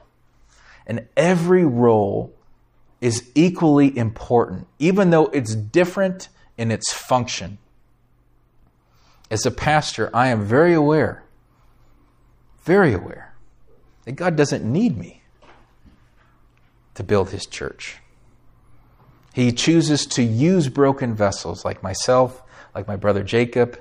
And 0.88 1.08
every 1.18 1.66
role 1.66 2.34
is 3.02 3.30
equally 3.34 3.98
important, 3.98 4.68
even 4.78 5.10
though 5.10 5.26
it's 5.28 5.56
different 5.56 6.30
in 6.58 6.72
its 6.72 6.94
function. 6.94 7.58
As 9.32 9.46
a 9.46 9.52
pastor, 9.52 10.12
I 10.14 10.28
am 10.28 10.46
very 10.46 10.74
aware 10.74 11.25
very 12.66 12.94
aware 12.94 13.34
that 14.06 14.14
God 14.14 14.36
doesn't 14.36 14.66
need 14.66 14.98
me 14.98 15.22
to 16.96 17.04
build 17.04 17.30
his 17.30 17.46
church. 17.46 17.98
He 19.34 19.52
chooses 19.52 20.06
to 20.08 20.24
use 20.24 20.68
broken 20.70 21.14
vessels 21.14 21.64
like 21.64 21.84
myself, 21.84 22.42
like 22.74 22.88
my 22.88 22.96
brother 22.96 23.24
Jacob, 23.24 23.80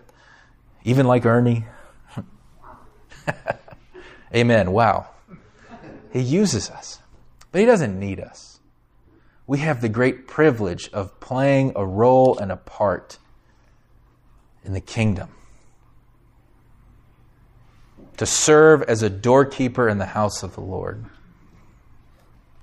even 0.85 1.07
like 1.07 1.25
Ernie. 1.25 1.65
Amen. 4.35 4.73
Wow. 4.73 5.09
He 6.13 6.21
uses 6.21 6.71
us, 6.71 6.99
but 7.53 7.61
he 7.61 7.67
doesn't 7.67 7.99
need 7.99 8.21
us. 8.21 8.61
We 9.47 9.59
have 9.59 9.81
the 9.81 9.89
great 9.89 10.27
privilege 10.27 10.91
of 10.93 11.21
playing 11.21 11.73
a 11.77 11.85
role 11.85 12.39
and 12.39 12.53
a 12.53 12.57
part 12.57 13.19
in 14.65 14.73
the 14.73 14.81
kingdom 14.81 15.31
to 18.19 18.27
serve 18.27 18.83
as 18.83 19.03
a 19.03 19.11
doorkeeper 19.11 19.89
in 19.89 19.99
the 19.99 20.07
house 20.07 20.43
of 20.43 20.55
the 20.55 20.61
Lord. 20.61 21.05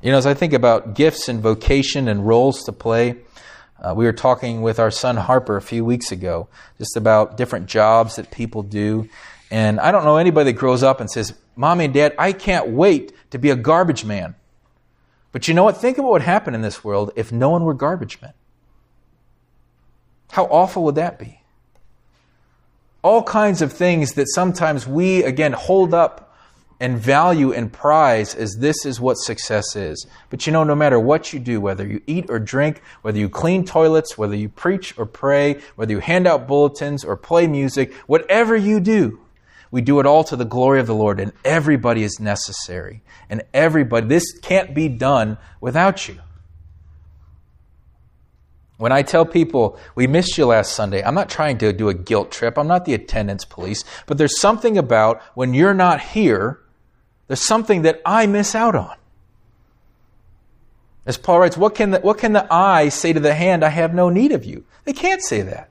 You 0.01 0.11
know, 0.11 0.17
as 0.17 0.25
I 0.25 0.33
think 0.33 0.53
about 0.53 0.95
gifts 0.95 1.29
and 1.29 1.41
vocation 1.41 2.07
and 2.07 2.25
roles 2.25 2.63
to 2.63 2.71
play, 2.71 3.17
uh, 3.79 3.93
we 3.95 4.05
were 4.05 4.13
talking 4.13 4.61
with 4.61 4.79
our 4.79 4.91
son 4.91 5.17
Harper 5.17 5.57
a 5.57 5.61
few 5.61 5.83
weeks 5.83 6.11
ago 6.11 6.47
just 6.77 6.95
about 6.95 7.37
different 7.37 7.67
jobs 7.67 8.15
that 8.15 8.31
people 8.31 8.63
do. 8.63 9.09
And 9.49 9.79
I 9.79 9.91
don't 9.91 10.03
know 10.03 10.17
anybody 10.17 10.51
that 10.51 10.59
grows 10.59 10.81
up 10.81 11.01
and 11.01 11.09
says, 11.09 11.33
Mommy 11.55 11.85
and 11.85 11.93
Dad, 11.93 12.15
I 12.17 12.31
can't 12.31 12.69
wait 12.69 13.13
to 13.31 13.37
be 13.37 13.49
a 13.49 13.55
garbage 13.55 14.05
man. 14.05 14.35
But 15.31 15.47
you 15.47 15.53
know 15.53 15.63
what? 15.63 15.77
Think 15.77 15.97
of 15.97 16.05
what 16.05 16.13
would 16.13 16.21
happen 16.21 16.55
in 16.55 16.61
this 16.61 16.83
world 16.83 17.11
if 17.15 17.31
no 17.31 17.49
one 17.49 17.63
were 17.63 17.73
garbage 17.73 18.21
men. 18.21 18.33
How 20.31 20.45
awful 20.45 20.83
would 20.85 20.95
that 20.95 21.19
be? 21.19 21.40
All 23.03 23.23
kinds 23.23 23.61
of 23.61 23.73
things 23.73 24.13
that 24.13 24.27
sometimes 24.29 24.87
we, 24.87 25.23
again, 25.23 25.53
hold 25.53 25.93
up 25.93 26.31
and 26.79 26.97
value 26.97 27.53
and 27.53 27.71
prize 27.71 28.33
as 28.33 28.57
this 28.57 28.85
is 28.85 28.99
what 28.99 29.13
success 29.13 29.75
is. 29.75 30.07
But 30.31 30.47
you 30.47 30.53
know, 30.53 30.63
no 30.63 30.75
matter 30.75 30.99
what 30.99 31.31
you 31.31 31.39
do, 31.39 31.61
whether 31.61 31.85
you 31.85 32.01
eat 32.07 32.25
or 32.29 32.39
drink, 32.39 32.81
whether 33.03 33.19
you 33.19 33.29
clean 33.29 33.65
toilets, 33.65 34.17
whether 34.17 34.35
you 34.35 34.49
preach 34.49 34.97
or 34.97 35.05
pray, 35.05 35.61
whether 35.75 35.91
you 35.91 35.99
hand 35.99 36.25
out 36.25 36.47
bulletins 36.47 37.03
or 37.03 37.15
play 37.15 37.45
music, 37.45 37.93
whatever 38.07 38.55
you 38.55 38.79
do, 38.79 39.19
we 39.69 39.81
do 39.81 39.99
it 39.99 40.07
all 40.07 40.23
to 40.25 40.35
the 40.35 40.43
glory 40.43 40.79
of 40.79 40.87
the 40.87 40.95
Lord, 40.95 41.19
and 41.19 41.31
everybody 41.45 42.03
is 42.03 42.19
necessary. 42.19 43.01
And 43.29 43.43
everybody, 43.53 44.07
this 44.07 44.37
can't 44.39 44.73
be 44.73 44.89
done 44.89 45.37
without 45.61 46.07
you. 46.07 46.19
When 48.81 48.91
I 48.91 49.03
tell 49.03 49.27
people, 49.27 49.77
we 49.93 50.07
missed 50.07 50.39
you 50.39 50.47
last 50.47 50.73
Sunday, 50.73 51.03
I'm 51.03 51.13
not 51.13 51.29
trying 51.29 51.59
to 51.59 51.71
do 51.71 51.87
a 51.87 51.93
guilt 51.93 52.31
trip. 52.31 52.57
I'm 52.57 52.67
not 52.67 52.85
the 52.85 52.95
attendance 52.95 53.45
police. 53.45 53.83
But 54.07 54.17
there's 54.17 54.41
something 54.41 54.75
about 54.75 55.21
when 55.35 55.53
you're 55.53 55.75
not 55.75 56.01
here 56.01 56.61
There's 57.27 57.45
something 57.45 57.83
that 57.83 58.01
I 58.07 58.25
miss 58.25 58.55
out 58.55 58.73
on. 58.73 58.97
As 61.05 61.15
Paul 61.15 61.41
writes, 61.41 61.55
what 61.55 61.75
can, 61.75 61.91
the, 61.91 61.99
what 61.99 62.17
can 62.17 62.33
the 62.33 62.51
eye 62.51 62.89
say 62.89 63.13
to 63.13 63.19
the 63.19 63.35
hand, 63.35 63.63
I 63.63 63.69
have 63.69 63.93
no 63.93 64.09
need 64.09 64.31
of 64.31 64.45
you? 64.45 64.65
They 64.85 64.93
can't 64.93 65.21
say 65.21 65.43
that. 65.43 65.69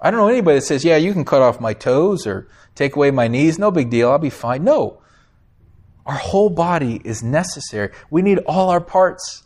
I 0.00 0.10
don't 0.10 0.18
know 0.18 0.26
anybody 0.26 0.58
that 0.58 0.64
says, 0.64 0.84
yeah, 0.84 0.96
you 0.96 1.12
can 1.12 1.24
cut 1.24 1.42
off 1.42 1.60
my 1.60 1.74
toes 1.74 2.26
or 2.26 2.48
take 2.74 2.96
away 2.96 3.12
my 3.12 3.28
knees, 3.28 3.56
no 3.56 3.70
big 3.70 3.88
deal, 3.88 4.10
I'll 4.10 4.18
be 4.18 4.30
fine. 4.30 4.64
No. 4.64 5.00
Our 6.04 6.16
whole 6.16 6.50
body 6.50 7.00
is 7.04 7.22
necessary. 7.22 7.92
We 8.10 8.20
need 8.20 8.38
all 8.40 8.68
our 8.68 8.80
parts 8.80 9.43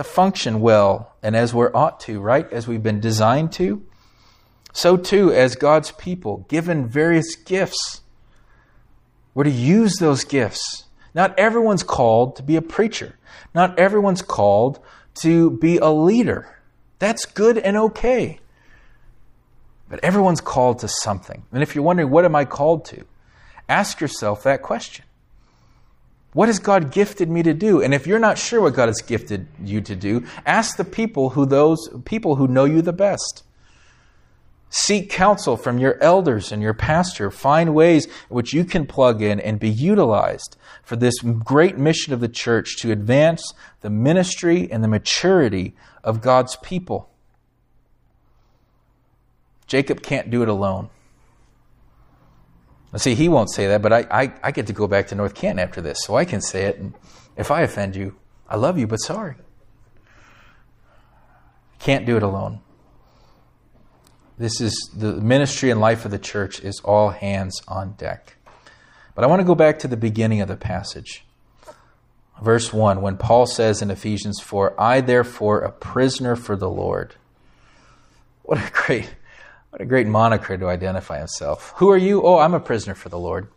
to 0.00 0.04
function 0.04 0.62
well 0.62 1.14
and 1.22 1.36
as 1.36 1.52
we're 1.52 1.70
ought 1.74 2.00
to, 2.00 2.20
right? 2.20 2.50
As 2.50 2.66
we've 2.66 2.82
been 2.82 3.00
designed 3.00 3.52
to. 3.52 3.84
So 4.72 4.96
too, 4.96 5.30
as 5.30 5.56
God's 5.56 5.92
people, 5.92 6.46
given 6.48 6.88
various 6.88 7.34
gifts, 7.34 8.00
we're 9.34 9.44
to 9.44 9.50
use 9.50 9.96
those 9.96 10.24
gifts. 10.24 10.84
Not 11.14 11.38
everyone's 11.38 11.82
called 11.82 12.36
to 12.36 12.42
be 12.42 12.56
a 12.56 12.62
preacher. 12.62 13.18
Not 13.54 13.78
everyone's 13.78 14.22
called 14.22 14.80
to 15.16 15.50
be 15.50 15.76
a 15.76 15.90
leader. 15.90 16.56
That's 16.98 17.26
good 17.26 17.58
and 17.58 17.76
okay. 17.76 18.38
But 19.90 20.02
everyone's 20.02 20.40
called 20.40 20.78
to 20.78 20.88
something. 20.88 21.42
And 21.52 21.62
if 21.62 21.74
you're 21.74 21.84
wondering, 21.84 22.10
what 22.10 22.24
am 22.24 22.34
I 22.34 22.46
called 22.46 22.86
to? 22.86 23.04
Ask 23.68 24.00
yourself 24.00 24.44
that 24.44 24.62
question. 24.62 25.04
What 26.32 26.48
has 26.48 26.58
God 26.60 26.92
gifted 26.92 27.28
me 27.28 27.42
to 27.42 27.52
do? 27.52 27.82
And 27.82 27.92
if 27.92 28.06
you're 28.06 28.20
not 28.20 28.38
sure 28.38 28.60
what 28.60 28.74
God 28.74 28.88
has 28.88 29.00
gifted 29.00 29.48
you 29.62 29.80
to 29.80 29.96
do, 29.96 30.24
ask 30.46 30.76
the 30.76 30.84
people 30.84 31.30
who 31.30 31.44
those 31.44 31.88
people 32.04 32.36
who 32.36 32.46
know 32.46 32.64
you 32.64 32.82
the 32.82 32.92
best. 32.92 33.42
Seek 34.72 35.10
counsel 35.10 35.56
from 35.56 35.78
your 35.78 36.00
elders 36.00 36.52
and 36.52 36.62
your 36.62 36.74
pastor. 36.74 37.32
Find 37.32 37.74
ways 37.74 38.06
in 38.06 38.12
which 38.28 38.52
you 38.52 38.64
can 38.64 38.86
plug 38.86 39.20
in 39.20 39.40
and 39.40 39.58
be 39.58 39.68
utilized 39.68 40.56
for 40.84 40.94
this 40.94 41.18
great 41.18 41.76
mission 41.76 42.12
of 42.12 42.20
the 42.20 42.28
church 42.28 42.76
to 42.78 42.92
advance 42.92 43.52
the 43.80 43.90
ministry 43.90 44.70
and 44.70 44.84
the 44.84 44.88
maturity 44.88 45.74
of 46.04 46.20
God's 46.20 46.54
people. 46.56 47.10
Jacob 49.66 50.02
can't 50.02 50.30
do 50.30 50.42
it 50.42 50.48
alone. 50.48 50.90
See, 52.96 53.14
he 53.14 53.28
won't 53.28 53.52
say 53.52 53.68
that, 53.68 53.82
but 53.82 53.92
I, 53.92 54.06
I, 54.10 54.32
I, 54.42 54.50
get 54.50 54.66
to 54.66 54.72
go 54.72 54.88
back 54.88 55.06
to 55.08 55.14
North 55.14 55.34
Canton 55.34 55.60
after 55.60 55.80
this, 55.80 56.02
so 56.02 56.16
I 56.16 56.24
can 56.24 56.40
say 56.40 56.64
it. 56.64 56.78
And 56.78 56.94
if 57.36 57.52
I 57.52 57.62
offend 57.62 57.94
you, 57.94 58.16
I 58.48 58.56
love 58.56 58.78
you, 58.78 58.88
but 58.88 58.96
sorry. 58.96 59.36
Can't 61.78 62.04
do 62.04 62.16
it 62.16 62.24
alone. 62.24 62.60
This 64.38 64.60
is 64.60 64.90
the 64.96 65.14
ministry 65.14 65.70
and 65.70 65.80
life 65.80 66.04
of 66.04 66.10
the 66.10 66.18
church 66.18 66.60
is 66.60 66.80
all 66.84 67.10
hands 67.10 67.62
on 67.68 67.92
deck. 67.92 68.36
But 69.14 69.22
I 69.22 69.28
want 69.28 69.40
to 69.40 69.46
go 69.46 69.54
back 69.54 69.78
to 69.80 69.88
the 69.88 69.96
beginning 69.96 70.40
of 70.40 70.48
the 70.48 70.56
passage. 70.56 71.24
Verse 72.42 72.72
1, 72.72 73.02
when 73.02 73.18
Paul 73.18 73.46
says 73.46 73.82
in 73.82 73.90
Ephesians 73.90 74.40
4, 74.40 74.80
I 74.80 75.00
therefore, 75.00 75.60
a 75.60 75.70
prisoner 75.70 76.36
for 76.36 76.56
the 76.56 76.70
Lord. 76.70 77.16
What 78.42 78.58
a 78.58 78.70
great 78.72 79.14
what 79.70 79.80
a 79.80 79.86
great 79.86 80.06
moniker 80.06 80.58
to 80.58 80.66
identify 80.66 81.18
himself. 81.18 81.72
Who 81.76 81.90
are 81.90 81.96
you? 81.96 82.22
Oh, 82.22 82.38
I'm 82.38 82.54
a 82.54 82.60
prisoner 82.60 82.94
for 82.94 83.08
the 83.08 83.18
Lord. 83.18 83.48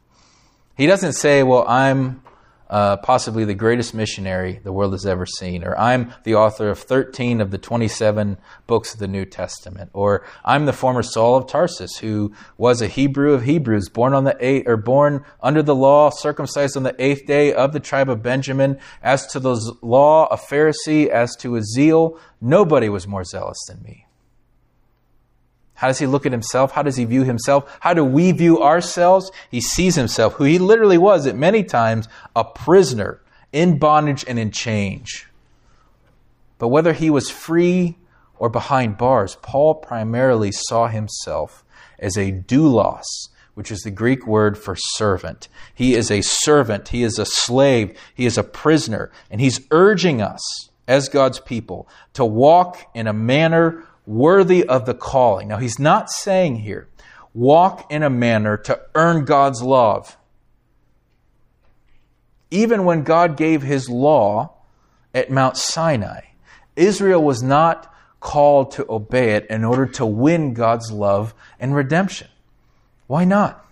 He 0.77 0.87
doesn't 0.87 1.13
say, 1.13 1.43
well, 1.43 1.65
I'm 1.67 2.21
uh, 2.69 2.97
possibly 2.97 3.45
the 3.45 3.53
greatest 3.53 3.93
missionary 3.93 4.59
the 4.63 4.71
world 4.71 4.93
has 4.93 5.05
ever 5.05 5.25
seen, 5.25 5.63
or 5.63 5.77
I'm 5.77 6.13
the 6.23 6.35
author 6.35 6.69
of 6.69 6.79
13 6.79 7.41
of 7.41 7.51
the 7.51 7.57
27 7.57 8.37
books 8.65 8.93
of 8.93 8.99
the 8.99 9.07
New 9.07 9.25
Testament, 9.25 9.91
or 9.93 10.25
I'm 10.43 10.65
the 10.65 10.73
former 10.73 11.03
Saul 11.03 11.35
of 11.35 11.47
Tarsus 11.47 11.97
who 11.97 12.33
was 12.57 12.81
a 12.81 12.87
Hebrew 12.87 13.33
of 13.33 13.43
Hebrews, 13.43 13.89
born 13.89 14.13
on 14.13 14.23
the 14.23 14.35
eight, 14.39 14.67
or 14.67 14.77
born 14.77 15.23
under 15.41 15.61
the 15.61 15.75
law, 15.75 16.09
circumcised 16.09 16.75
on 16.75 16.83
the 16.83 16.95
eighth 16.97 17.27
day 17.27 17.53
of 17.53 17.73
the 17.73 17.79
tribe 17.79 18.09
of 18.09 18.23
Benjamin. 18.23 18.79
As 19.03 19.27
to 19.27 19.39
the 19.39 19.55
law, 19.81 20.25
a 20.27 20.37
Pharisee, 20.37 21.09
as 21.09 21.35
to 21.37 21.53
his 21.53 21.71
zeal, 21.73 22.19
nobody 22.41 22.89
was 22.89 23.07
more 23.07 23.23
zealous 23.23 23.59
than 23.67 23.83
me. 23.83 24.07
How 25.83 25.89
does 25.89 25.99
he 25.99 26.05
look 26.05 26.25
at 26.25 26.31
himself? 26.31 26.71
How 26.71 26.81
does 26.81 26.95
he 26.95 27.03
view 27.03 27.25
himself? 27.25 27.77
How 27.81 27.93
do 27.93 28.05
we 28.05 28.31
view 28.31 28.63
ourselves? 28.63 29.29
He 29.51 29.59
sees 29.59 29.95
himself, 29.95 30.35
who 30.35 30.45
he 30.45 30.57
literally 30.57 30.97
was 30.97 31.27
at 31.27 31.35
many 31.35 31.61
times, 31.61 32.07
a 32.37 32.45
prisoner 32.45 33.19
in 33.51 33.79
bondage 33.79 34.23
and 34.25 34.39
in 34.39 34.49
change. 34.51 35.27
But 36.57 36.69
whether 36.69 36.93
he 36.93 37.09
was 37.09 37.29
free 37.29 37.97
or 38.37 38.47
behind 38.47 38.97
bars, 38.97 39.35
Paul 39.41 39.75
primarily 39.75 40.53
saw 40.53 40.87
himself 40.87 41.65
as 41.99 42.15
a 42.15 42.31
doulos, 42.31 43.27
which 43.53 43.69
is 43.69 43.81
the 43.81 43.91
Greek 43.91 44.25
word 44.25 44.57
for 44.57 44.77
servant. 44.77 45.49
He 45.75 45.95
is 45.95 46.09
a 46.09 46.21
servant, 46.21 46.87
he 46.87 47.03
is 47.03 47.19
a 47.19 47.25
slave, 47.25 47.99
he 48.15 48.25
is 48.25 48.37
a 48.37 48.43
prisoner, 48.43 49.11
and 49.29 49.41
he's 49.41 49.59
urging 49.69 50.21
us 50.21 50.69
as 50.87 51.09
God's 51.09 51.41
people 51.41 51.89
to 52.13 52.23
walk 52.23 52.89
in 52.93 53.05
a 53.05 53.11
manner 53.11 53.83
worthy 54.05 54.67
of 54.67 54.85
the 54.85 54.93
calling. 54.93 55.47
Now, 55.47 55.57
he's 55.57 55.79
not 55.79 56.09
saying 56.09 56.57
here, 56.57 56.87
walk 57.33 57.91
in 57.91 58.03
a 58.03 58.09
manner 58.09 58.57
to 58.57 58.81
earn 58.95 59.25
God's 59.25 59.61
love. 59.61 60.17
Even 62.51 62.85
when 62.85 63.03
God 63.03 63.37
gave 63.37 63.63
his 63.63 63.89
law 63.89 64.53
at 65.13 65.31
Mount 65.31 65.57
Sinai, 65.57 66.21
Israel 66.75 67.23
was 67.23 67.41
not 67.41 67.91
called 68.19 68.71
to 68.71 68.85
obey 68.89 69.31
it 69.31 69.45
in 69.49 69.63
order 69.63 69.85
to 69.85 70.05
win 70.05 70.53
God's 70.53 70.91
love 70.91 71.33
and 71.59 71.75
redemption. 71.75 72.27
Why 73.07 73.25
not? 73.25 73.65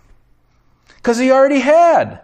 Because 0.96 1.18
he 1.18 1.30
already 1.30 1.60
had 1.60 2.20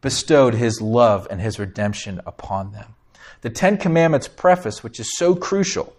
bestowed 0.00 0.54
his 0.54 0.80
love 0.80 1.26
and 1.30 1.40
his 1.40 1.58
redemption 1.58 2.20
upon 2.24 2.72
them. 2.72 2.94
The 3.42 3.50
Ten 3.50 3.76
Commandments 3.76 4.28
preface, 4.28 4.82
which 4.82 4.98
is 4.98 5.16
so 5.16 5.34
crucial, 5.34 5.94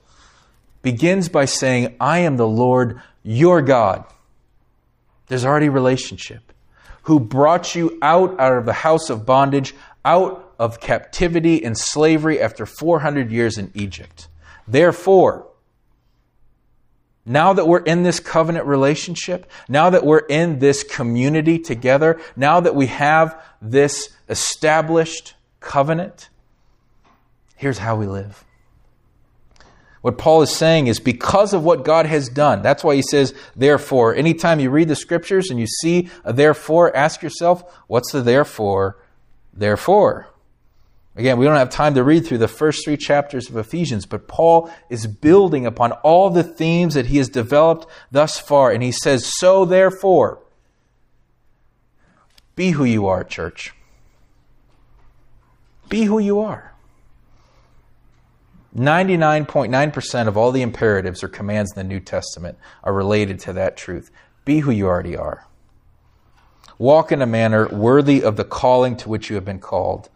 begins 0.81 1.29
by 1.29 1.45
saying, 1.45 1.95
I 1.99 2.19
am 2.19 2.37
the 2.37 2.47
Lord 2.47 3.01
your 3.23 3.61
God. 3.61 4.05
There's 5.27 5.45
already 5.45 5.69
relationship. 5.69 6.53
Who 7.03 7.19
brought 7.19 7.75
you 7.75 7.97
out, 8.01 8.39
out 8.39 8.57
of 8.57 8.65
the 8.65 8.73
house 8.73 9.09
of 9.09 9.25
bondage, 9.25 9.73
out 10.03 10.53
of 10.59 10.79
captivity 10.79 11.63
and 11.63 11.77
slavery 11.77 12.39
after 12.41 12.65
400 12.65 13.31
years 13.31 13.57
in 13.57 13.71
Egypt. 13.73 14.27
Therefore, 14.67 15.47
now 17.25 17.53
that 17.53 17.67
we're 17.67 17.83
in 17.83 18.03
this 18.03 18.19
covenant 18.19 18.65
relationship, 18.65 19.49
now 19.67 19.91
that 19.91 20.05
we're 20.05 20.17
in 20.17 20.59
this 20.59 20.83
community 20.83 21.59
together, 21.59 22.19
now 22.35 22.59
that 22.59 22.75
we 22.75 22.87
have 22.87 23.41
this 23.61 24.09
established 24.27 25.35
covenant, 25.59 26.29
here's 27.55 27.77
how 27.77 27.95
we 27.95 28.07
live. 28.07 28.43
What 30.01 30.17
Paul 30.17 30.41
is 30.41 30.55
saying 30.55 30.87
is 30.87 30.99
because 30.99 31.53
of 31.53 31.63
what 31.63 31.83
God 31.83 32.05
has 32.05 32.29
done. 32.29 32.61
That's 32.61 32.83
why 32.83 32.95
he 32.95 33.01
says, 33.01 33.33
therefore. 33.55 34.15
Anytime 34.15 34.59
you 34.59 34.69
read 34.69 34.87
the 34.87 34.95
scriptures 34.95 35.49
and 35.49 35.59
you 35.59 35.67
see 35.67 36.09
a 36.23 36.31
therefore, 36.31 36.95
ask 36.95 37.21
yourself, 37.21 37.63
what's 37.87 38.11
the 38.11 38.21
therefore? 38.21 38.97
Therefore. 39.53 40.29
Again, 41.15 41.37
we 41.37 41.45
don't 41.45 41.57
have 41.57 41.69
time 41.69 41.95
to 41.95 42.03
read 42.03 42.25
through 42.25 42.37
the 42.37 42.47
first 42.47 42.85
three 42.85 42.95
chapters 42.95 43.49
of 43.49 43.57
Ephesians, 43.57 44.05
but 44.05 44.29
Paul 44.29 44.71
is 44.89 45.05
building 45.05 45.65
upon 45.65 45.91
all 45.91 46.29
the 46.29 46.43
themes 46.43 46.93
that 46.93 47.07
he 47.07 47.17
has 47.17 47.27
developed 47.27 47.85
thus 48.09 48.39
far. 48.39 48.71
And 48.71 48.81
he 48.81 48.93
says, 48.93 49.25
So 49.25 49.65
therefore, 49.65 50.39
be 52.55 52.71
who 52.71 52.85
you 52.85 53.07
are, 53.07 53.25
church. 53.25 53.73
Be 55.89 56.03
who 56.03 56.19
you 56.19 56.39
are. 56.39 56.73
99.9% 58.75 60.27
of 60.27 60.37
all 60.37 60.51
the 60.51 60.61
imperatives 60.61 61.23
or 61.23 61.27
commands 61.27 61.71
in 61.71 61.77
the 61.77 61.93
New 61.93 61.99
Testament 61.99 62.57
are 62.83 62.93
related 62.93 63.39
to 63.39 63.53
that 63.53 63.77
truth. 63.77 64.11
Be 64.45 64.59
who 64.59 64.71
you 64.71 64.85
already 64.85 65.17
are. 65.17 65.47
Walk 66.77 67.11
in 67.11 67.21
a 67.21 67.25
manner 67.25 67.67
worthy 67.67 68.23
of 68.23 68.37
the 68.37 68.45
calling 68.45 68.95
to 68.97 69.09
which 69.09 69.29
you 69.29 69.35
have 69.35 69.45
been 69.45 69.59
called. 69.59 70.09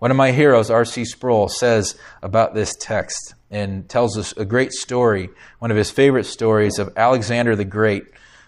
One 0.00 0.10
of 0.10 0.16
my 0.16 0.32
heroes, 0.32 0.70
R.C. 0.70 1.04
Sproul, 1.04 1.48
says 1.48 1.98
about 2.22 2.54
this 2.54 2.74
text 2.74 3.34
and 3.50 3.88
tells 3.88 4.18
us 4.18 4.32
a 4.36 4.44
great 4.44 4.72
story, 4.72 5.30
one 5.58 5.70
of 5.70 5.76
his 5.76 5.90
favorite 5.90 6.24
stories 6.24 6.78
of 6.78 6.92
Alexander 6.96 7.54
the 7.54 7.64
Great, 7.64 8.04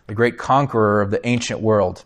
the 0.07 0.15
great 0.15 0.39
conqueror 0.39 1.01
of 1.01 1.11
the 1.11 1.27
ancient 1.27 1.61
world 1.61 2.05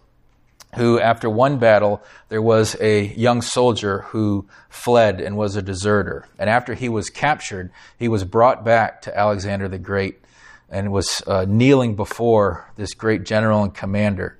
who, 0.76 1.00
after 1.00 1.28
one 1.28 1.58
battle, 1.58 2.02
there 2.28 2.42
was 2.42 2.76
a 2.80 3.06
young 3.14 3.40
soldier 3.40 4.02
who 4.08 4.46
fled 4.68 5.20
and 5.20 5.36
was 5.36 5.56
a 5.56 5.62
deserter. 5.62 6.28
And 6.38 6.50
after 6.50 6.74
he 6.74 6.88
was 6.88 7.08
captured, 7.08 7.70
he 7.98 8.08
was 8.08 8.24
brought 8.24 8.64
back 8.64 9.00
to 9.02 9.18
Alexander 9.18 9.68
the 9.68 9.78
Great 9.78 10.20
and 10.68 10.92
was 10.92 11.22
uh, 11.26 11.46
kneeling 11.48 11.96
before 11.96 12.70
this 12.76 12.92
great 12.92 13.24
general 13.24 13.62
and 13.62 13.74
commander, 13.74 14.38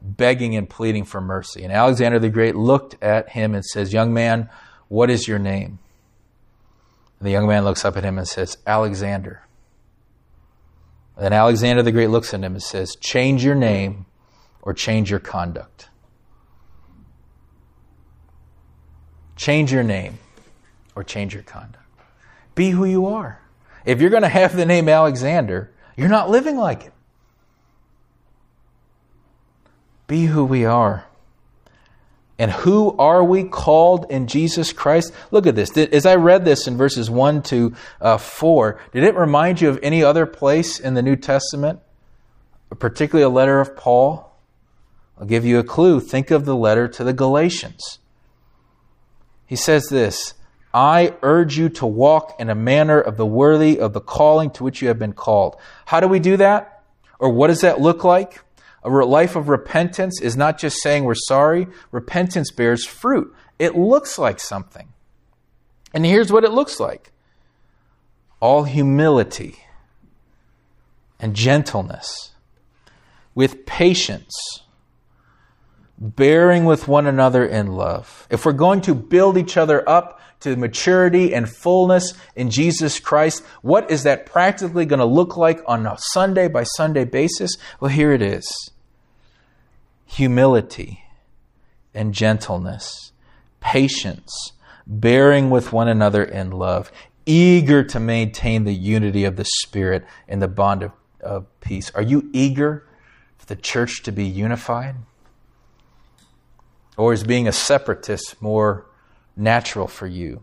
begging 0.00 0.56
and 0.56 0.70
pleading 0.70 1.04
for 1.04 1.20
mercy. 1.20 1.62
And 1.62 1.72
Alexander 1.72 2.18
the 2.18 2.30
Great 2.30 2.56
looked 2.56 2.96
at 3.02 3.30
him 3.30 3.54
and 3.54 3.64
says, 3.64 3.92
Young 3.92 4.14
man, 4.14 4.48
what 4.88 5.10
is 5.10 5.28
your 5.28 5.38
name? 5.38 5.78
And 7.18 7.26
the 7.26 7.32
young 7.32 7.46
man 7.46 7.64
looks 7.64 7.84
up 7.84 7.96
at 7.96 8.04
him 8.04 8.16
and 8.16 8.26
says, 8.26 8.56
Alexander. 8.66 9.42
And 11.16 11.26
then 11.26 11.32
Alexander 11.34 11.82
the 11.82 11.92
Great 11.92 12.08
looks 12.08 12.32
at 12.32 12.40
him 12.40 12.54
and 12.54 12.62
says, 12.62 12.96
Change 12.96 13.44
your 13.44 13.54
name 13.54 14.06
or 14.64 14.74
change 14.74 15.10
your 15.10 15.20
conduct. 15.20 15.88
change 19.36 19.72
your 19.72 19.82
name 19.82 20.18
or 20.94 21.04
change 21.04 21.34
your 21.34 21.42
conduct. 21.42 21.84
Be 22.54 22.70
who 22.70 22.84
you 22.84 23.06
are. 23.06 23.40
If 23.84 24.00
you're 24.00 24.10
going 24.10 24.22
to 24.22 24.28
have 24.28 24.56
the 24.56 24.64
name 24.64 24.88
Alexander, 24.88 25.70
you're 25.96 26.08
not 26.08 26.30
living 26.30 26.56
like 26.56 26.86
it. 26.86 26.92
Be 30.06 30.24
who 30.26 30.44
we 30.44 30.64
are. 30.64 31.04
And 32.38 32.50
who 32.50 32.96
are 32.96 33.22
we 33.22 33.44
called 33.44 34.06
in 34.10 34.26
Jesus 34.26 34.72
Christ? 34.72 35.12
Look 35.30 35.46
at 35.46 35.54
this. 35.54 35.76
As 35.76 36.04
I 36.04 36.16
read 36.16 36.44
this 36.44 36.66
in 36.66 36.76
verses 36.76 37.08
1 37.08 37.42
to 37.42 37.74
uh, 38.00 38.18
4, 38.18 38.80
did 38.92 39.04
it 39.04 39.14
remind 39.14 39.60
you 39.60 39.68
of 39.68 39.78
any 39.82 40.02
other 40.02 40.26
place 40.26 40.80
in 40.80 40.94
the 40.94 41.02
New 41.02 41.16
Testament, 41.16 41.80
particularly 42.78 43.24
a 43.24 43.28
letter 43.28 43.60
of 43.60 43.76
Paul? 43.76 44.33
I'll 45.18 45.26
give 45.26 45.44
you 45.44 45.58
a 45.58 45.64
clue. 45.64 46.00
Think 46.00 46.30
of 46.30 46.44
the 46.44 46.56
letter 46.56 46.88
to 46.88 47.04
the 47.04 47.12
Galatians. 47.12 47.98
He 49.46 49.56
says 49.56 49.86
this 49.88 50.34
I 50.72 51.14
urge 51.22 51.56
you 51.56 51.68
to 51.70 51.86
walk 51.86 52.34
in 52.40 52.50
a 52.50 52.54
manner 52.54 53.00
of 53.00 53.16
the 53.16 53.26
worthy 53.26 53.78
of 53.78 53.92
the 53.92 54.00
calling 54.00 54.50
to 54.52 54.64
which 54.64 54.82
you 54.82 54.88
have 54.88 54.98
been 54.98 55.12
called. 55.12 55.56
How 55.86 56.00
do 56.00 56.08
we 56.08 56.18
do 56.18 56.36
that? 56.38 56.82
Or 57.20 57.30
what 57.30 57.46
does 57.46 57.60
that 57.60 57.80
look 57.80 58.02
like? 58.02 58.40
A 58.82 58.90
life 58.90 59.36
of 59.36 59.48
repentance 59.48 60.20
is 60.20 60.36
not 60.36 60.58
just 60.58 60.82
saying 60.82 61.04
we're 61.04 61.14
sorry. 61.14 61.68
Repentance 61.90 62.50
bears 62.50 62.84
fruit. 62.84 63.34
It 63.58 63.76
looks 63.76 64.18
like 64.18 64.40
something. 64.40 64.88
And 65.94 66.04
here's 66.04 66.32
what 66.32 66.44
it 66.44 66.50
looks 66.50 66.80
like 66.80 67.12
all 68.40 68.64
humility 68.64 69.60
and 71.18 71.34
gentleness, 71.34 72.32
with 73.34 73.64
patience 73.64 74.63
bearing 75.98 76.64
with 76.64 76.88
one 76.88 77.06
another 77.06 77.44
in 77.44 77.68
love. 77.68 78.26
If 78.30 78.44
we're 78.44 78.52
going 78.52 78.80
to 78.82 78.94
build 78.94 79.36
each 79.36 79.56
other 79.56 79.88
up 79.88 80.20
to 80.40 80.56
maturity 80.56 81.34
and 81.34 81.48
fullness 81.48 82.12
in 82.36 82.50
Jesus 82.50 83.00
Christ, 83.00 83.42
what 83.62 83.90
is 83.90 84.02
that 84.02 84.26
practically 84.26 84.84
going 84.84 84.98
to 84.98 85.04
look 85.04 85.36
like 85.36 85.62
on 85.66 85.86
a 85.86 85.96
Sunday 85.98 86.48
by 86.48 86.64
Sunday 86.64 87.04
basis? 87.04 87.56
Well, 87.80 87.90
here 87.90 88.12
it 88.12 88.22
is 88.22 88.44
humility 90.06 91.02
and 91.92 92.14
gentleness, 92.14 93.12
patience, 93.60 94.52
bearing 94.86 95.50
with 95.50 95.72
one 95.72 95.88
another 95.88 96.22
in 96.22 96.50
love, 96.50 96.92
eager 97.26 97.82
to 97.82 97.98
maintain 97.98 98.64
the 98.64 98.74
unity 98.74 99.24
of 99.24 99.36
the 99.36 99.44
Spirit 99.62 100.04
in 100.28 100.40
the 100.40 100.48
bond 100.48 100.82
of, 100.82 100.92
of 101.20 101.46
peace. 101.60 101.90
Are 101.94 102.02
you 102.02 102.28
eager 102.32 102.86
for 103.38 103.46
the 103.46 103.56
church 103.56 104.02
to 104.02 104.12
be 104.12 104.24
unified? 104.24 104.96
Or 106.96 107.12
is 107.12 107.24
being 107.24 107.48
a 107.48 107.52
separatist 107.52 108.40
more 108.40 108.86
natural 109.36 109.88
for 109.88 110.06
you? 110.06 110.42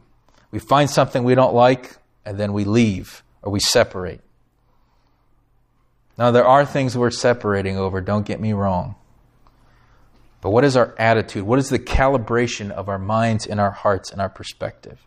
We 0.51 0.59
find 0.59 0.89
something 0.89 1.23
we 1.23 1.35
don't 1.35 1.53
like 1.53 1.97
and 2.25 2.37
then 2.37 2.53
we 2.53 2.65
leave 2.65 3.23
or 3.41 3.51
we 3.51 3.59
separate. 3.59 4.21
Now, 6.17 6.31
there 6.31 6.45
are 6.45 6.65
things 6.65 6.97
we're 6.97 7.09
separating 7.09 7.77
over, 7.77 8.01
don't 8.01 8.25
get 8.25 8.39
me 8.39 8.53
wrong. 8.53 8.95
But 10.41 10.49
what 10.49 10.65
is 10.65 10.75
our 10.75 10.93
attitude? 10.97 11.43
What 11.43 11.59
is 11.59 11.69
the 11.69 11.79
calibration 11.79 12.71
of 12.71 12.89
our 12.89 12.99
minds 12.99 13.45
and 13.45 13.59
our 13.59 13.71
hearts 13.71 14.11
and 14.11 14.19
our 14.19 14.29
perspective? 14.29 14.99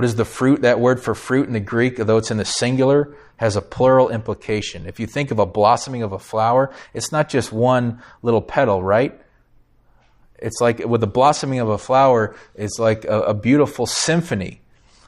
What 0.00 0.06
is 0.06 0.16
the 0.16 0.24
fruit? 0.24 0.62
That 0.62 0.80
word 0.80 1.02
for 1.02 1.14
fruit 1.14 1.46
in 1.46 1.52
the 1.52 1.60
Greek, 1.60 1.96
though 1.96 2.16
it's 2.16 2.30
in 2.30 2.38
the 2.38 2.44
singular, 2.46 3.14
has 3.36 3.54
a 3.54 3.60
plural 3.60 4.08
implication. 4.08 4.86
If 4.86 4.98
you 4.98 5.06
think 5.06 5.30
of 5.30 5.38
a 5.38 5.44
blossoming 5.44 6.02
of 6.02 6.12
a 6.12 6.18
flower, 6.18 6.72
it's 6.94 7.12
not 7.12 7.28
just 7.28 7.52
one 7.52 8.02
little 8.22 8.40
petal, 8.40 8.82
right? 8.82 9.20
It's 10.38 10.58
like 10.58 10.78
with 10.78 11.02
the 11.02 11.06
blossoming 11.06 11.60
of 11.60 11.68
a 11.68 11.76
flower, 11.76 12.34
it's 12.54 12.78
like 12.78 13.04
a, 13.04 13.20
a 13.24 13.34
beautiful 13.34 13.84
symphony 13.84 14.62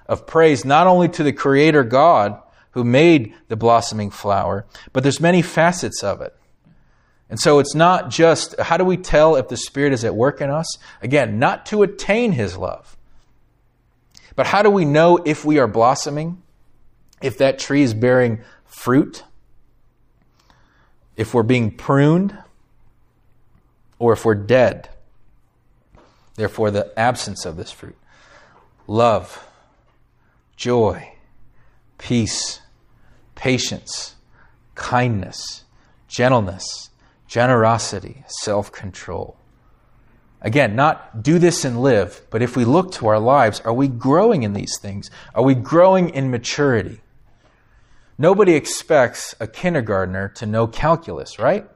of 0.07 0.26
praise, 0.26 0.62
not 0.62 0.87
only 0.87 1.09
to 1.09 1.22
the 1.22 1.33
Creator 1.33 1.85
God 1.85 2.38
who 2.72 2.85
made 2.85 3.33
the 3.48 3.57
blossoming 3.57 4.11
flower, 4.11 4.66
but 4.92 5.02
there's 5.02 5.20
many 5.20 5.40
facets 5.40 6.05
of 6.05 6.20
it. 6.20 6.37
And 7.31 7.40
so 7.40 7.61
it's 7.61 7.74
not 7.74 8.11
just 8.11 8.61
how 8.61 8.76
do 8.76 8.85
we 8.85 8.98
tell 8.98 9.37
if 9.37 9.48
the 9.48 9.57
Spirit 9.57 9.94
is 9.94 10.05
at 10.05 10.14
work 10.14 10.42
in 10.42 10.50
us? 10.50 10.66
Again, 11.00 11.38
not 11.38 11.64
to 11.64 11.83
attain 11.83 12.33
His 12.33 12.59
love 12.59 12.98
but 14.35 14.47
how 14.47 14.62
do 14.62 14.71
we 14.71 14.85
know 14.85 15.18
if 15.25 15.45
we 15.45 15.59
are 15.59 15.66
blossoming? 15.66 16.42
If 17.21 17.38
that 17.38 17.59
tree 17.59 17.83
is 17.83 17.95
bearing 17.95 18.40
fruit? 18.64 19.25
If 21.16 21.35
we're 21.35 21.42
being 21.42 21.71
pruned? 21.71 22.37
Or 23.99 24.12
if 24.12 24.25
we're 24.25 24.35
dead? 24.35 24.88
Therefore, 26.35 26.71
the 26.71 26.99
absence 26.99 27.45
of 27.45 27.57
this 27.57 27.71
fruit. 27.71 27.97
Love, 28.87 29.47
joy, 30.57 31.12
peace, 31.99 32.61
patience, 33.35 34.16
kindness, 34.75 35.64
gentleness, 36.09 36.90
generosity, 37.29 38.25
self 38.27 38.73
control. 38.73 39.37
Again, 40.42 40.74
not 40.74 41.22
do 41.22 41.38
this 41.38 41.64
and 41.64 41.81
live, 41.81 42.20
but 42.31 42.42
if 42.42 42.57
we 42.57 42.64
look 42.64 42.92
to 42.92 43.07
our 43.07 43.20
lives, 43.20 43.61
are 43.61 43.72
we 43.72 43.87
growing 43.87 44.42
in 44.42 44.52
these 44.52 44.76
things? 44.78 45.09
Are 45.35 45.42
we 45.44 45.55
growing 45.55 46.11
in 46.11 46.31
maturity? 46.31 47.00
Nobody 48.18 48.55
expects 48.55 49.35
a 49.40 49.46
kindergartner 49.46 50.28
to 50.31 50.46
know 50.46 50.66
calculus, 50.66 51.38
right? 51.38 51.68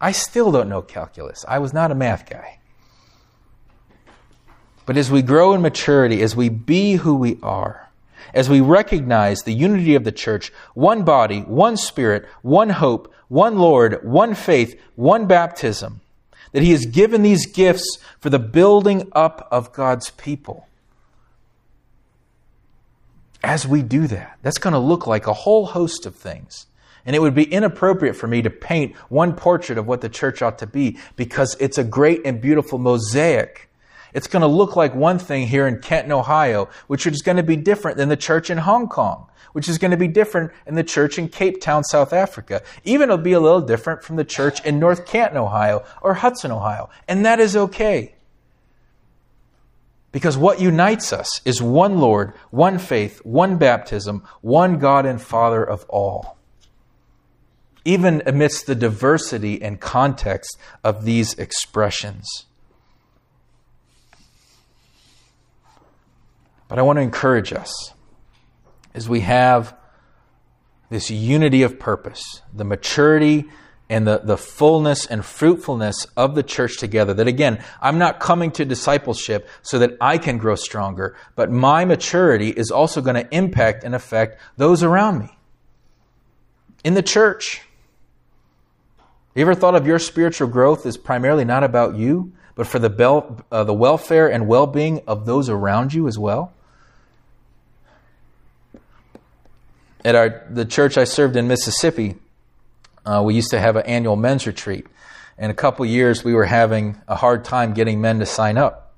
I 0.00 0.10
still 0.10 0.50
don't 0.50 0.68
know 0.68 0.82
calculus. 0.82 1.44
I 1.46 1.60
was 1.60 1.72
not 1.72 1.92
a 1.92 1.94
math 1.94 2.28
guy. 2.28 2.58
But 4.84 4.96
as 4.96 5.10
we 5.10 5.22
grow 5.22 5.54
in 5.54 5.62
maturity, 5.62 6.22
as 6.22 6.34
we 6.34 6.48
be 6.48 6.94
who 6.94 7.14
we 7.14 7.38
are, 7.40 7.88
as 8.34 8.50
we 8.50 8.60
recognize 8.60 9.42
the 9.42 9.54
unity 9.54 9.94
of 9.94 10.02
the 10.02 10.12
church, 10.12 10.52
one 10.74 11.04
body, 11.04 11.40
one 11.42 11.76
spirit, 11.76 12.26
one 12.42 12.70
hope, 12.70 13.12
one 13.28 13.58
Lord, 13.58 14.04
one 14.04 14.34
faith, 14.34 14.78
one 14.96 15.26
baptism, 15.26 16.01
that 16.52 16.62
He 16.62 16.70
has 16.72 16.86
given 16.86 17.22
these 17.22 17.46
gifts 17.46 17.98
for 18.20 18.30
the 18.30 18.38
building 18.38 19.10
up 19.12 19.48
of 19.50 19.72
God's 19.72 20.10
people. 20.10 20.68
As 23.42 23.66
we 23.66 23.82
do 23.82 24.06
that, 24.06 24.38
that's 24.42 24.58
going 24.58 24.72
to 24.72 24.78
look 24.78 25.06
like 25.06 25.26
a 25.26 25.32
whole 25.32 25.66
host 25.66 26.06
of 26.06 26.14
things. 26.14 26.66
And 27.04 27.16
it 27.16 27.18
would 27.18 27.34
be 27.34 27.42
inappropriate 27.42 28.14
for 28.14 28.28
me 28.28 28.42
to 28.42 28.50
paint 28.50 28.94
one 29.08 29.34
portrait 29.34 29.76
of 29.76 29.88
what 29.88 30.00
the 30.00 30.08
church 30.08 30.40
ought 30.40 30.58
to 30.58 30.66
be 30.68 30.98
because 31.16 31.56
it's 31.58 31.78
a 31.78 31.82
great 31.82 32.20
and 32.24 32.40
beautiful 32.40 32.78
mosaic. 32.78 33.68
It's 34.14 34.28
going 34.28 34.42
to 34.42 34.46
look 34.46 34.76
like 34.76 34.94
one 34.94 35.18
thing 35.18 35.48
here 35.48 35.66
in 35.66 35.80
Kent, 35.80 36.12
Ohio, 36.12 36.68
which 36.86 37.06
is 37.06 37.22
going 37.22 37.38
to 37.38 37.42
be 37.42 37.56
different 37.56 37.96
than 37.96 38.08
the 38.08 38.16
church 38.16 38.50
in 38.50 38.58
Hong 38.58 38.88
Kong 38.88 39.26
which 39.52 39.68
is 39.68 39.78
going 39.78 39.90
to 39.90 39.96
be 39.96 40.08
different 40.08 40.52
in 40.66 40.74
the 40.74 40.84
church 40.84 41.18
in 41.18 41.28
Cape 41.28 41.60
Town, 41.60 41.84
South 41.84 42.12
Africa. 42.12 42.62
Even 42.84 43.10
it'll 43.10 43.18
be 43.18 43.32
a 43.32 43.40
little 43.40 43.60
different 43.60 44.02
from 44.02 44.16
the 44.16 44.24
church 44.24 44.64
in 44.64 44.78
North 44.78 45.06
Canton, 45.06 45.38
Ohio, 45.38 45.84
or 46.00 46.14
Hudson, 46.14 46.50
Ohio. 46.50 46.90
And 47.06 47.24
that 47.24 47.40
is 47.40 47.56
okay. 47.56 48.14
Because 50.12 50.36
what 50.36 50.60
unites 50.60 51.12
us 51.12 51.40
is 51.46 51.62
one 51.62 51.98
Lord, 51.98 52.34
one 52.50 52.78
faith, 52.78 53.24
one 53.24 53.56
baptism, 53.56 54.22
one 54.42 54.78
God 54.78 55.06
and 55.06 55.20
Father 55.20 55.64
of 55.64 55.86
all. 55.88 56.36
Even 57.84 58.22
amidst 58.26 58.66
the 58.66 58.74
diversity 58.74 59.60
and 59.60 59.80
context 59.80 60.56
of 60.84 61.04
these 61.04 61.34
expressions. 61.34 62.44
But 66.68 66.78
I 66.78 66.82
want 66.82 66.98
to 66.98 67.02
encourage 67.02 67.52
us 67.52 67.92
is 68.94 69.08
we 69.08 69.20
have 69.20 69.76
this 70.90 71.10
unity 71.10 71.62
of 71.62 71.78
purpose, 71.78 72.42
the 72.52 72.64
maturity 72.64 73.46
and 73.88 74.06
the, 74.06 74.20
the 74.24 74.36
fullness 74.36 75.06
and 75.06 75.24
fruitfulness 75.24 76.06
of 76.16 76.34
the 76.34 76.42
church 76.42 76.78
together. 76.78 77.12
That 77.12 77.28
again, 77.28 77.62
I'm 77.80 77.98
not 77.98 78.20
coming 78.20 78.50
to 78.52 78.64
discipleship 78.64 79.48
so 79.62 79.78
that 79.80 79.96
I 80.00 80.18
can 80.18 80.38
grow 80.38 80.54
stronger, 80.54 81.16
but 81.34 81.50
my 81.50 81.84
maturity 81.84 82.50
is 82.50 82.70
also 82.70 83.02
going 83.02 83.16
to 83.16 83.34
impact 83.34 83.84
and 83.84 83.94
affect 83.94 84.40
those 84.56 84.82
around 84.82 85.18
me. 85.18 85.36
In 86.84 86.94
the 86.94 87.02
church, 87.02 87.62
you 89.34 89.42
ever 89.42 89.54
thought 89.54 89.74
of 89.74 89.86
your 89.86 89.98
spiritual 89.98 90.48
growth 90.48 90.84
as 90.84 90.96
primarily 90.96 91.44
not 91.44 91.64
about 91.64 91.94
you, 91.94 92.32
but 92.54 92.66
for 92.66 92.78
the, 92.78 92.90
bel- 92.90 93.44
uh, 93.50 93.64
the 93.64 93.74
welfare 93.74 94.30
and 94.30 94.46
well 94.46 94.66
being 94.66 95.00
of 95.06 95.26
those 95.26 95.48
around 95.48 95.94
you 95.94 96.06
as 96.08 96.18
well? 96.18 96.52
At 100.04 100.14
our 100.14 100.46
the 100.50 100.64
church 100.64 100.98
I 100.98 101.04
served 101.04 101.36
in 101.36 101.48
Mississippi, 101.48 102.16
uh, 103.04 103.22
we 103.24 103.34
used 103.34 103.50
to 103.50 103.60
have 103.60 103.76
an 103.76 103.86
annual 103.86 104.16
men's 104.16 104.46
retreat. 104.46 104.86
And 105.38 105.50
a 105.50 105.54
couple 105.54 105.84
years, 105.86 106.22
we 106.22 106.34
were 106.34 106.44
having 106.44 107.00
a 107.08 107.16
hard 107.16 107.44
time 107.44 107.74
getting 107.74 108.00
men 108.00 108.18
to 108.20 108.26
sign 108.26 108.58
up. 108.58 108.94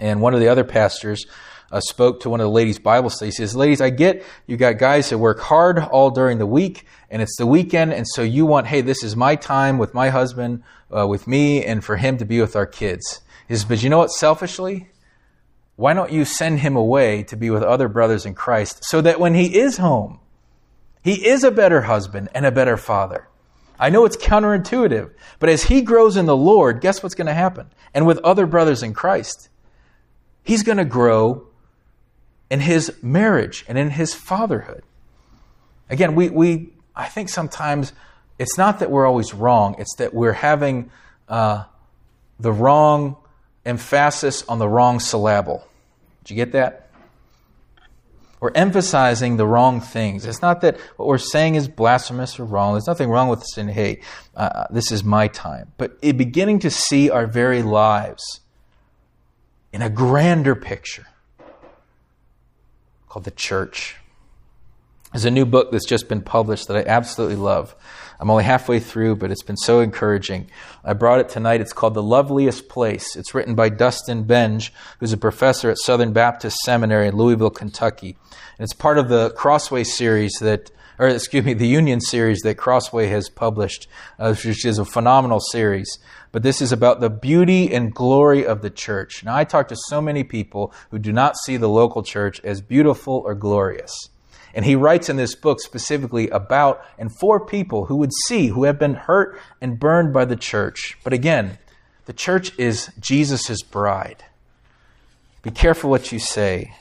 And 0.00 0.20
one 0.20 0.34
of 0.34 0.40
the 0.40 0.48
other 0.48 0.64
pastors 0.64 1.26
uh, 1.70 1.80
spoke 1.80 2.20
to 2.20 2.30
one 2.30 2.40
of 2.40 2.44
the 2.44 2.50
ladies' 2.50 2.78
Bible 2.78 3.08
studies. 3.08 3.36
He 3.36 3.42
says, 3.42 3.56
Ladies, 3.56 3.80
I 3.80 3.90
get 3.90 4.24
you 4.46 4.56
got 4.56 4.78
guys 4.78 5.10
that 5.10 5.18
work 5.18 5.40
hard 5.40 5.78
all 5.78 6.10
during 6.10 6.38
the 6.38 6.46
week, 6.46 6.84
and 7.10 7.22
it's 7.22 7.36
the 7.36 7.46
weekend, 7.46 7.92
and 7.92 8.06
so 8.06 8.22
you 8.22 8.44
want, 8.44 8.66
hey, 8.66 8.80
this 8.80 9.02
is 9.02 9.16
my 9.16 9.36
time 9.36 9.78
with 9.78 9.94
my 9.94 10.10
husband, 10.10 10.62
uh, 10.94 11.06
with 11.06 11.26
me, 11.26 11.64
and 11.64 11.82
for 11.82 11.96
him 11.96 12.18
to 12.18 12.24
be 12.24 12.40
with 12.40 12.56
our 12.56 12.66
kids. 12.66 13.22
He 13.48 13.54
says, 13.54 13.64
But 13.64 13.82
you 13.82 13.88
know 13.88 13.98
what, 13.98 14.10
selfishly? 14.10 14.88
Why 15.76 15.94
don't 15.94 16.12
you 16.12 16.24
send 16.24 16.60
him 16.60 16.76
away 16.76 17.22
to 17.24 17.36
be 17.36 17.48
with 17.48 17.62
other 17.62 17.88
brothers 17.88 18.26
in 18.26 18.34
Christ 18.34 18.84
so 18.84 19.00
that 19.00 19.18
when 19.18 19.34
he 19.34 19.58
is 19.58 19.78
home, 19.78 20.20
he 21.02 21.26
is 21.26 21.44
a 21.44 21.50
better 21.50 21.82
husband 21.82 22.28
and 22.34 22.46
a 22.46 22.52
better 22.52 22.76
father? 22.76 23.28
I 23.78 23.90
know 23.90 24.04
it's 24.04 24.16
counterintuitive, 24.16 25.10
but 25.38 25.48
as 25.48 25.64
he 25.64 25.82
grows 25.82 26.16
in 26.16 26.26
the 26.26 26.36
Lord, 26.36 26.80
guess 26.80 27.02
what's 27.02 27.16
going 27.16 27.26
to 27.26 27.34
happen? 27.34 27.66
And 27.92 28.06
with 28.06 28.18
other 28.18 28.46
brothers 28.46 28.82
in 28.82 28.94
Christ, 28.94 29.48
he's 30.44 30.62
going 30.62 30.78
to 30.78 30.84
grow 30.84 31.48
in 32.48 32.60
his 32.60 32.92
marriage 33.02 33.64
and 33.66 33.76
in 33.76 33.90
his 33.90 34.14
fatherhood. 34.14 34.84
Again, 35.90 36.14
we, 36.14 36.28
we 36.28 36.72
I 36.94 37.08
think 37.08 37.28
sometimes 37.28 37.92
it's 38.38 38.56
not 38.56 38.78
that 38.78 38.90
we're 38.90 39.06
always 39.06 39.34
wrong, 39.34 39.74
it's 39.78 39.96
that 39.96 40.14
we're 40.14 40.32
having 40.32 40.90
uh, 41.28 41.64
the 42.38 42.52
wrong 42.52 43.16
emphasis 43.64 44.42
on 44.48 44.58
the 44.58 44.68
wrong 44.68 45.00
syllable. 45.00 45.66
Did 46.24 46.30
you 46.30 46.36
get 46.36 46.52
that? 46.52 46.90
We're 48.42 48.50
emphasizing 48.56 49.36
the 49.36 49.46
wrong 49.46 49.80
things. 49.80 50.26
It's 50.26 50.42
not 50.42 50.62
that 50.62 50.76
what 50.96 51.06
we're 51.06 51.16
saying 51.16 51.54
is 51.54 51.68
blasphemous 51.68 52.40
or 52.40 52.44
wrong. 52.44 52.72
There's 52.72 52.88
nothing 52.88 53.08
wrong 53.08 53.28
with 53.28 53.44
saying, 53.44 53.68
hey, 53.68 54.00
uh, 54.34 54.64
this 54.68 54.90
is 54.90 55.04
my 55.04 55.28
time. 55.28 55.70
But 55.76 56.00
beginning 56.00 56.58
to 56.58 56.70
see 56.70 57.08
our 57.08 57.28
very 57.28 57.62
lives 57.62 58.40
in 59.72 59.80
a 59.80 59.88
grander 59.88 60.56
picture 60.56 61.06
called 63.08 63.26
the 63.26 63.30
church. 63.30 63.94
There's 65.12 65.24
a 65.24 65.30
new 65.30 65.46
book 65.46 65.70
that's 65.70 65.86
just 65.86 66.08
been 66.08 66.22
published 66.22 66.66
that 66.66 66.76
I 66.76 66.82
absolutely 66.84 67.36
love. 67.36 67.76
I'm 68.22 68.30
only 68.30 68.44
halfway 68.44 68.78
through, 68.78 69.16
but 69.16 69.32
it's 69.32 69.42
been 69.42 69.56
so 69.56 69.80
encouraging. 69.80 70.48
I 70.84 70.92
brought 70.92 71.18
it 71.18 71.28
tonight. 71.28 71.60
It's 71.60 71.72
called 71.72 71.94
The 71.94 72.04
Loveliest 72.04 72.68
Place. 72.68 73.16
It's 73.16 73.34
written 73.34 73.56
by 73.56 73.68
Dustin 73.68 74.26
Benge, 74.26 74.70
who's 75.00 75.12
a 75.12 75.16
professor 75.16 75.70
at 75.70 75.78
Southern 75.78 76.12
Baptist 76.12 76.58
Seminary 76.58 77.08
in 77.08 77.16
Louisville, 77.16 77.50
Kentucky. 77.50 78.16
And 78.30 78.64
it's 78.64 78.74
part 78.74 78.98
of 78.98 79.08
the 79.08 79.30
Crossway 79.30 79.82
series 79.82 80.34
that, 80.40 80.70
or 81.00 81.08
excuse 81.08 81.44
me, 81.44 81.54
the 81.54 81.66
Union 81.66 82.00
series 82.00 82.42
that 82.42 82.58
Crossway 82.58 83.08
has 83.08 83.28
published, 83.28 83.88
uh, 84.20 84.32
which 84.32 84.64
is 84.64 84.78
a 84.78 84.84
phenomenal 84.84 85.40
series. 85.40 85.98
But 86.30 86.44
this 86.44 86.62
is 86.62 86.70
about 86.70 87.00
the 87.00 87.10
beauty 87.10 87.74
and 87.74 87.92
glory 87.92 88.46
of 88.46 88.62
the 88.62 88.70
church. 88.70 89.24
Now, 89.24 89.34
I 89.34 89.42
talk 89.42 89.66
to 89.66 89.76
so 89.88 90.00
many 90.00 90.22
people 90.22 90.72
who 90.92 91.00
do 91.00 91.12
not 91.12 91.36
see 91.38 91.56
the 91.56 91.68
local 91.68 92.04
church 92.04 92.40
as 92.44 92.60
beautiful 92.60 93.20
or 93.26 93.34
glorious. 93.34 93.92
And 94.54 94.64
he 94.64 94.76
writes 94.76 95.08
in 95.08 95.16
this 95.16 95.34
book 95.34 95.60
specifically 95.60 96.28
about 96.28 96.84
and 96.98 97.14
for 97.14 97.44
people 97.44 97.86
who 97.86 97.96
would 97.96 98.12
see, 98.26 98.48
who 98.48 98.64
have 98.64 98.78
been 98.78 98.94
hurt 98.94 99.40
and 99.60 99.78
burned 99.78 100.12
by 100.12 100.24
the 100.24 100.36
church. 100.36 100.98
But 101.04 101.12
again, 101.12 101.58
the 102.04 102.12
church 102.12 102.52
is 102.58 102.90
Jesus' 103.00 103.62
bride. 103.62 104.24
Be 105.42 105.50
careful 105.50 105.90
what 105.90 106.12
you 106.12 106.18
say 106.18 106.74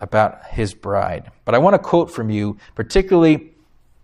about 0.00 0.44
his 0.46 0.74
bride. 0.74 1.30
But 1.44 1.54
I 1.54 1.58
want 1.58 1.74
to 1.74 1.78
quote 1.78 2.10
from 2.10 2.30
you, 2.30 2.58
particularly 2.74 3.52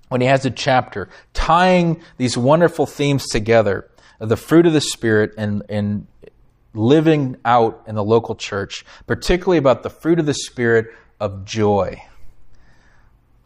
when 0.09 0.21
he 0.21 0.27
has 0.27 0.45
a 0.45 0.51
chapter 0.51 1.09
tying 1.35 2.01
these 2.17 2.37
wonderful 2.37 2.87
themes 2.87 3.27
together 3.27 3.89
of 4.21 4.29
the 4.29 4.37
fruit 4.37 4.67
of 4.67 4.73
the 4.73 4.81
Spirit 4.81 5.33
and, 5.37 5.63
and 5.69 6.07
living 6.75 7.37
out 7.45 7.83
in 7.87 7.95
the 7.95 8.05
local 8.05 8.35
church, 8.35 8.85
particularly 9.07 9.59
about 9.59 9.83
the 9.83 9.91
fruit 9.91 10.19
of 10.19 10.27
the 10.27 10.35
Spirit 10.35 10.87
of 11.21 11.45
joy. 11.45 12.01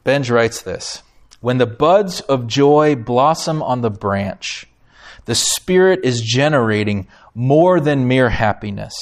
Benge 0.04 0.30
writes 0.30 0.62
this 0.62 1.02
When 1.40 1.58
the 1.58 1.66
buds 1.66 2.20
of 2.20 2.46
joy 2.46 2.96
blossom 2.96 3.62
on 3.62 3.82
the 3.82 3.90
branch, 3.90 4.66
the 5.26 5.34
Spirit 5.34 6.00
is 6.04 6.22
generating 6.22 7.06
more 7.34 7.80
than 7.80 8.08
mere 8.08 8.30
happiness. 8.30 8.94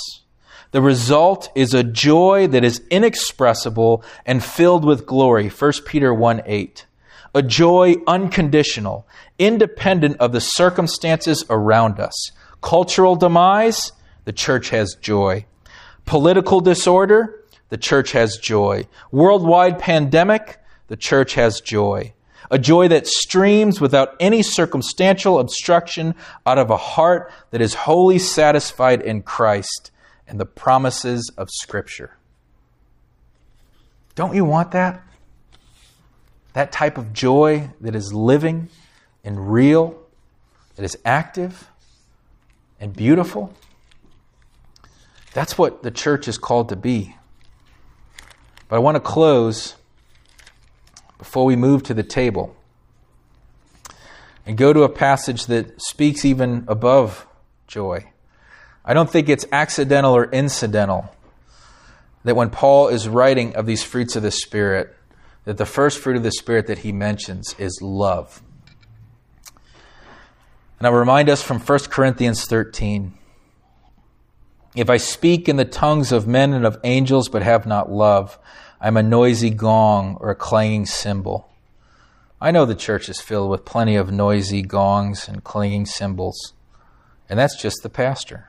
The 0.71 0.83
result 0.83 1.51
is 1.55 1.73
a 1.73 1.83
joy 1.83 2.47
that 2.49 2.65
is 2.65 2.83
inexpressible 2.91 4.05
and 4.27 4.45
filled 4.45 4.85
with 4.85 5.07
glory. 5.07 5.49
1 5.49 5.73
Peter 5.87 6.13
1 6.13 6.43
8. 6.45 6.87
A 7.35 7.43
joy 7.43 7.95
unconditional, 8.07 9.07
independent 9.39 10.17
of 10.19 10.33
the 10.33 10.41
circumstances 10.41 11.45
around 11.49 12.01
us. 12.01 12.33
Cultural 12.61 13.17
demise, 13.17 13.93
the 14.25 14.33
church 14.33 14.71
has 14.71 14.97
joy. 15.01 15.47
Political 16.05 16.61
disorder, 16.61 17.45
the 17.69 17.77
church 17.77 18.13
has 18.13 18.37
joy. 18.37 18.87
Worldwide 19.11 19.79
pandemic, 19.79 20.58
the 20.89 20.97
church 20.97 21.35
has 21.35 21.61
joy. 21.61 22.13
A 22.51 22.59
joy 22.59 22.89
that 22.89 23.07
streams 23.07 23.81
without 23.81 24.17
any 24.21 24.43
circumstantial 24.43 25.39
obstruction 25.39 26.15
out 26.47 26.59
of 26.59 26.71
a 26.71 26.77
heart 26.77 27.31
that 27.51 27.61
is 27.61 27.75
wholly 27.75 28.19
satisfied 28.19 29.03
in 29.03 29.23
Christ 29.23 29.91
and 30.27 30.41
the 30.41 30.47
promises 30.47 31.31
of 31.37 31.49
Scripture. 31.51 32.17
Don't 34.15 34.35
you 34.35 34.45
want 34.45 34.73
that? 34.73 35.03
That 36.55 36.73
type 36.73 36.99
of 36.99 37.13
joy 37.13 37.71
that 37.81 37.95
is 37.95 38.13
living 38.13 38.69
and 39.23 39.53
real, 39.53 39.99
that 40.77 40.85
is 40.85 40.99
active 41.05 41.69
and 42.81 42.95
beautiful? 42.95 43.53
That's 45.35 45.59
what 45.59 45.83
the 45.83 45.91
church 45.91 46.27
is 46.29 46.39
called 46.39 46.71
to 46.71 46.77
be. 46.77 47.15
But 48.69 48.77
I 48.77 48.79
want 48.79 48.97
to 48.97 49.01
close 49.01 49.77
before 51.19 51.45
we 51.45 51.57
move 51.57 51.83
to 51.85 51.95
the 51.95 52.03
table 52.03 52.57
and 54.47 54.57
go 54.57 54.73
to 54.73 54.83
a 54.83 54.89
passage 54.89 55.47
that 55.47 55.81
speaks 55.83 56.25
even 56.25 56.65
above 56.69 57.27
joy. 57.67 58.11
I 58.85 58.95
don't 58.95 59.11
think 59.11 59.29
it's 59.29 59.45
accidental 59.53 60.17
or 60.17 60.25
incidental 60.31 61.15
that 62.25 62.35
when 62.35 62.51
Paul 62.51 62.89
is 62.89 63.09
writing 63.09 63.55
of 63.57 63.67
these 63.67 63.83
fruits 63.83 64.17
of 64.17 64.23
the 64.23 64.31
Spirit, 64.31 64.97
that 65.45 65.59
the 65.59 65.67
first 65.67 65.99
fruit 65.99 66.17
of 66.17 66.23
the 66.23 66.33
Spirit 66.33 66.67
that 66.67 66.79
he 66.79 66.93
mentions 66.93 67.55
is 67.59 67.81
love. 67.83 68.43
And 70.79 70.87
I'll 70.87 70.95
remind 70.95 71.29
us 71.29 71.43
from 71.43 71.59
1 71.61 71.79
Corinthians 71.91 72.45
13 72.45 73.13
If 74.75 74.89
I 74.89 74.97
speak 74.97 75.49
in 75.49 75.57
the 75.57 75.65
tongues 75.65 76.13
of 76.13 76.27
men 76.27 76.53
and 76.53 76.65
of 76.65 76.79
angels 76.85 77.29
but 77.29 77.43
have 77.43 77.67
not 77.67 77.91
love, 77.91 78.39
I'm 78.81 78.97
a 78.97 79.03
noisy 79.03 79.51
gong 79.51 80.17
or 80.21 80.31
a 80.31 80.37
clanging 80.37 80.87
cymbal. 80.87 81.49
I 82.41 82.53
know 82.53 82.65
the 82.65 82.77
church 82.77 83.09
is 83.09 83.21
filled 83.21 83.51
with 83.51 83.65
plenty 83.65 83.97
of 83.97 84.13
noisy 84.13 84.63
gongs 84.63 85.27
and 85.27 85.43
clanging 85.43 85.87
cymbals, 85.87 86.53
and 87.29 87.37
that's 87.37 87.61
just 87.61 87.83
the 87.83 87.89
pastor. 87.89 88.47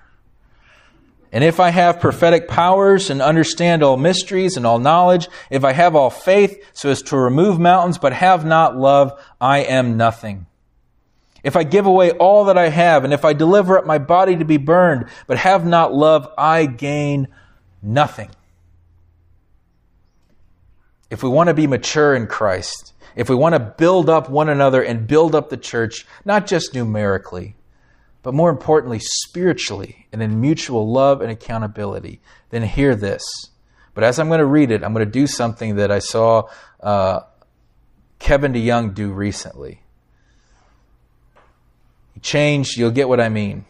And 1.32 1.44
if 1.44 1.60
I 1.60 1.70
have 1.70 2.00
prophetic 2.00 2.48
powers 2.48 3.10
and 3.10 3.22
understand 3.22 3.82
all 3.82 3.98
mysteries 3.98 4.56
and 4.56 4.68
all 4.68 4.78
knowledge, 4.78 5.28
if 5.50 5.64
I 5.64 5.74
have 5.74 5.96
all 5.96 6.12
faith 6.12 6.64
so 6.74 6.90
as 6.90 7.02
to 7.04 7.18
remove 7.18 7.60
mountains 7.60 7.98
but 7.98 8.14
have 8.14 8.46
not 8.46 8.78
love, 8.78 9.20
I 9.42 9.60
am 9.60 9.98
nothing. 9.98 10.46
If 11.44 11.56
I 11.56 11.64
give 11.64 11.88
away 11.88 12.12
all 12.12 12.46
that 12.46 12.58
I 12.58 12.70
have, 12.70 13.04
and 13.04 13.14
if 13.14 13.26
I 13.26 13.34
deliver 13.34 13.80
up 13.80 13.86
my 13.86 13.98
body 13.98 14.36
to 14.36 14.46
be 14.46 14.58
burned 14.58 15.06
but 15.26 15.38
have 15.38 15.66
not 15.66 15.94
love, 15.94 16.28
I 16.38 16.68
gain 16.68 17.30
nothing 17.82 18.30
if 21.10 21.24
we 21.24 21.30
want 21.30 21.48
to 21.48 21.54
be 21.54 21.68
mature 21.68 22.16
in 22.16 22.28
Christ, 22.28 22.94
if 23.16 23.30
we 23.30 23.36
want 23.36 23.54
to 23.54 23.60
build 23.60 24.10
up 24.10 24.30
one 24.30 24.50
another 24.50 24.82
and 24.82 25.08
build 25.08 25.36
up 25.36 25.50
the 25.50 25.58
church, 25.58 26.06
not 26.24 26.48
just 26.48 26.74
numerically, 26.74 27.56
but 28.22 28.34
more 28.34 28.50
importantly, 28.50 29.00
spiritually 29.00 30.08
and 30.12 30.22
in 30.22 30.40
mutual 30.40 30.92
love 30.92 31.22
and 31.22 31.32
accountability, 31.32 32.22
then 32.50 32.64
hear 32.64 32.96
this. 32.96 33.24
But 33.94 34.04
as 34.04 34.20
I'm 34.20 34.28
going 34.28 34.40
to 34.40 34.46
read 34.46 34.72
it, 34.72 34.84
I'm 34.84 34.94
going 34.94 35.06
to 35.06 35.12
do 35.12 35.26
something 35.26 35.78
that 35.78 35.92
I 35.92 36.00
saw 36.00 36.50
uh, 36.82 37.22
Kevin 38.20 38.54
DeYoung 38.54 38.94
do 38.94 39.12
recently. 39.12 39.82
He 42.14 42.20
changed, 42.20 42.78
you'll 42.78 42.92
get 42.92 43.10
what 43.10 43.20
I 43.20 43.30
mean. 43.30 43.66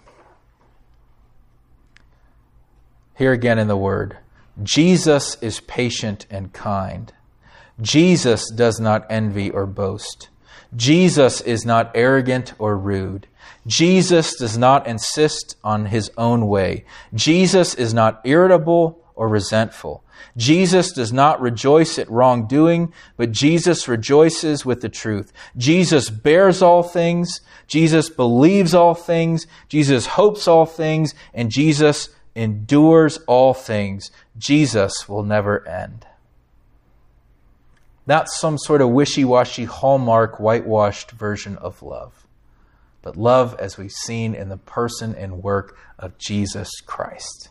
Here 3.16 3.32
again 3.32 3.60
in 3.60 3.68
the 3.68 3.78
Word 3.78 4.18
Jesus 4.62 5.38
is 5.42 5.62
patient 5.62 6.26
and 6.30 6.52
kind. 6.52 7.14
Jesus 7.82 8.50
does 8.52 8.80
not 8.80 9.06
envy 9.10 9.50
or 9.50 9.66
boast. 9.66 10.30
Jesus 10.76 11.42
is 11.42 11.66
not 11.66 11.92
arrogant 11.96 12.54
or 12.60 12.78
rude. 12.78 13.28
Jesus 13.66 14.36
does 14.36 14.58
not 14.58 14.88
insist 14.88 15.56
on 15.64 15.88
his 15.88 16.12
own 16.18 16.48
way. 16.48 16.86
Jesus 17.14 17.76
is 17.76 17.94
not 17.94 18.22
irritable 18.24 19.00
or 19.16 19.28
resentful. 19.28 20.04
Jesus 20.38 20.92
does 20.92 21.12
not 21.12 21.42
rejoice 21.42 21.98
at 21.98 22.10
wrongdoing, 22.10 22.94
but 23.18 23.32
Jesus 23.32 23.88
rejoices 23.88 24.66
with 24.66 24.82
the 24.82 24.90
truth. 24.90 25.34
Jesus 25.58 26.10
bears 26.10 26.62
all 26.62 26.84
things. 26.84 27.42
Jesus 27.68 28.10
believes 28.10 28.74
all 28.74 28.96
things. 28.96 29.48
Jesus 29.68 30.06
hopes 30.06 30.48
all 30.48 30.66
things. 30.66 31.14
And 31.34 31.52
Jesus 31.52 32.10
endures 32.36 33.18
all 33.28 33.54
things. 33.54 34.12
Jesus 34.38 35.10
will 35.10 35.24
never 35.24 35.68
end. 35.68 36.06
Not 38.10 38.28
some 38.28 38.58
sort 38.58 38.82
of 38.82 38.90
wishy 38.90 39.24
washy, 39.24 39.66
hallmark, 39.66 40.40
whitewashed 40.40 41.12
version 41.12 41.58
of 41.58 41.84
love, 41.84 42.26
but 43.04 43.16
love 43.16 43.56
as 43.60 43.78
we've 43.78 43.92
seen 43.92 44.34
in 44.34 44.50
the 44.50 44.58
person 44.58 45.14
and 45.14 45.44
work 45.44 45.78
of 46.00 46.18
Jesus 46.18 46.82
Christ. 46.82 47.50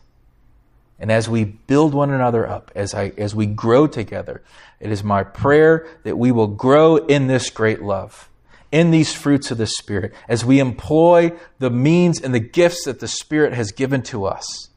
And 0.99 1.13
as 1.13 1.29
we 1.29 1.45
build 1.45 1.93
one 1.93 2.11
another 2.11 2.45
up, 2.45 2.73
as, 2.75 2.93
I, 2.93 3.13
as 3.17 3.33
we 3.33 3.45
grow 3.45 3.87
together, 3.87 4.43
it 4.81 4.91
is 4.91 5.01
my 5.01 5.23
prayer 5.23 5.87
that 6.03 6.17
we 6.17 6.29
will 6.29 6.47
grow 6.47 6.97
in 6.97 7.27
this 7.27 7.49
great 7.49 7.81
love, 7.81 8.29
in 8.69 8.91
these 8.91 9.13
fruits 9.13 9.51
of 9.51 9.57
the 9.57 9.65
Spirit, 9.65 10.13
as 10.27 10.43
we 10.43 10.59
employ 10.59 11.31
the 11.59 11.69
means 11.69 12.19
and 12.19 12.35
the 12.35 12.39
gifts 12.41 12.83
that 12.83 12.99
the 12.99 13.07
Spirit 13.07 13.53
has 13.53 13.71
given 13.71 14.01
to 14.01 14.25
us 14.25 14.67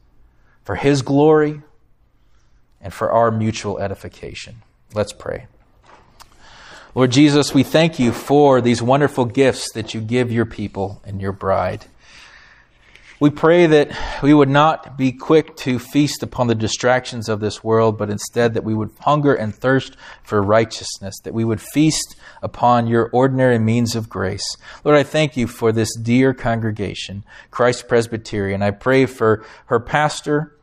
for 0.63 0.75
His 0.75 1.01
glory 1.01 1.61
and 2.79 2.93
for 2.93 3.11
our 3.11 3.31
mutual 3.31 3.79
edification. 3.79 4.61
Let's 4.93 5.11
pray. 5.11 5.47
Lord 6.95 7.11
Jesus, 7.11 7.55
we 7.55 7.63
thank 7.63 7.97
you 7.97 8.11
for 8.11 8.61
these 8.61 8.79
wonderful 8.79 9.25
gifts 9.25 9.71
that 9.73 9.95
you 9.95 10.01
give 10.01 10.31
your 10.31 10.45
people 10.45 11.01
and 11.03 11.19
your 11.19 11.31
bride. 11.31 11.87
We 13.19 13.31
pray 13.31 13.65
that 13.65 13.97
we 14.21 14.31
would 14.31 14.49
not 14.49 14.95
be 14.95 15.11
quick 15.11 15.55
to 15.57 15.79
feast 15.79 16.21
upon 16.21 16.45
the 16.45 16.53
distractions 16.53 17.29
of 17.29 17.39
this 17.39 17.63
world, 17.63 17.97
but 17.97 18.11
instead 18.11 18.53
that 18.53 18.63
we 18.63 18.75
would 18.75 18.91
hunger 18.99 19.33
and 19.33 19.55
thirst 19.55 19.97
for 20.21 20.39
righteousness, 20.43 21.15
that 21.23 21.33
we 21.33 21.43
would 21.43 21.61
feast 21.61 22.15
upon 22.43 22.85
your 22.85 23.09
ordinary 23.11 23.57
means 23.57 23.95
of 23.95 24.07
grace. 24.07 24.45
Lord, 24.83 24.95
I 24.95 25.01
thank 25.01 25.35
you 25.35 25.47
for 25.47 25.71
this 25.71 25.95
dear 25.97 26.31
congregation, 26.31 27.25
Christ 27.49 27.87
Presbyterian. 27.87 28.61
I 28.61 28.69
pray 28.69 29.07
for 29.07 29.43
her 29.65 29.79
pastor, 29.79 30.55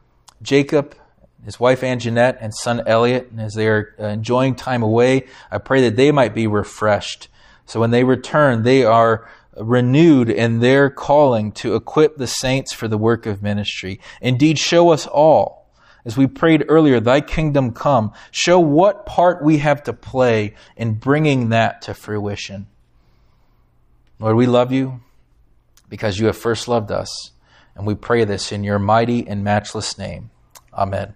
Jacob, 0.42 0.94
his 1.44 1.58
wife 1.58 1.80
Anjanette, 1.80 2.38
and 2.40 2.54
son 2.54 2.82
Elliot, 2.86 3.28
and 3.30 3.40
as 3.40 3.54
they 3.54 3.66
are 3.68 3.94
enjoying 3.98 4.54
time 4.54 4.82
away, 4.82 5.26
I 5.50 5.58
pray 5.58 5.82
that 5.82 5.96
they 5.96 6.12
might 6.12 6.34
be 6.34 6.46
refreshed. 6.46 7.28
So 7.66 7.80
when 7.80 7.90
they 7.90 8.04
return, 8.04 8.62
they 8.62 8.84
are 8.84 9.28
renewed 9.56 10.30
in 10.30 10.60
their 10.60 10.90
calling 10.90 11.52
to 11.52 11.74
equip 11.74 12.16
the 12.16 12.26
saints 12.26 12.72
for 12.72 12.88
the 12.88 12.98
work 12.98 13.26
of 13.26 13.42
ministry. 13.42 14.00
Indeed, 14.20 14.58
show 14.58 14.90
us 14.90 15.06
all, 15.06 15.70
as 16.04 16.16
we 16.16 16.26
prayed 16.26 16.64
earlier, 16.68 17.00
thy 17.00 17.20
kingdom 17.20 17.72
come. 17.72 18.12
Show 18.30 18.58
what 18.58 19.06
part 19.06 19.42
we 19.42 19.58
have 19.58 19.82
to 19.84 19.92
play 19.92 20.54
in 20.76 20.94
bringing 20.94 21.50
that 21.50 21.82
to 21.82 21.94
fruition. 21.94 22.66
Lord, 24.18 24.36
we 24.36 24.46
love 24.46 24.72
you 24.72 25.00
because 25.88 26.18
you 26.18 26.26
have 26.26 26.36
first 26.36 26.68
loved 26.68 26.90
us, 26.90 27.32
and 27.74 27.86
we 27.86 27.94
pray 27.94 28.24
this 28.24 28.52
in 28.52 28.64
your 28.64 28.78
mighty 28.78 29.26
and 29.26 29.42
matchless 29.44 29.98
name. 29.98 30.30
Amen. 30.72 31.14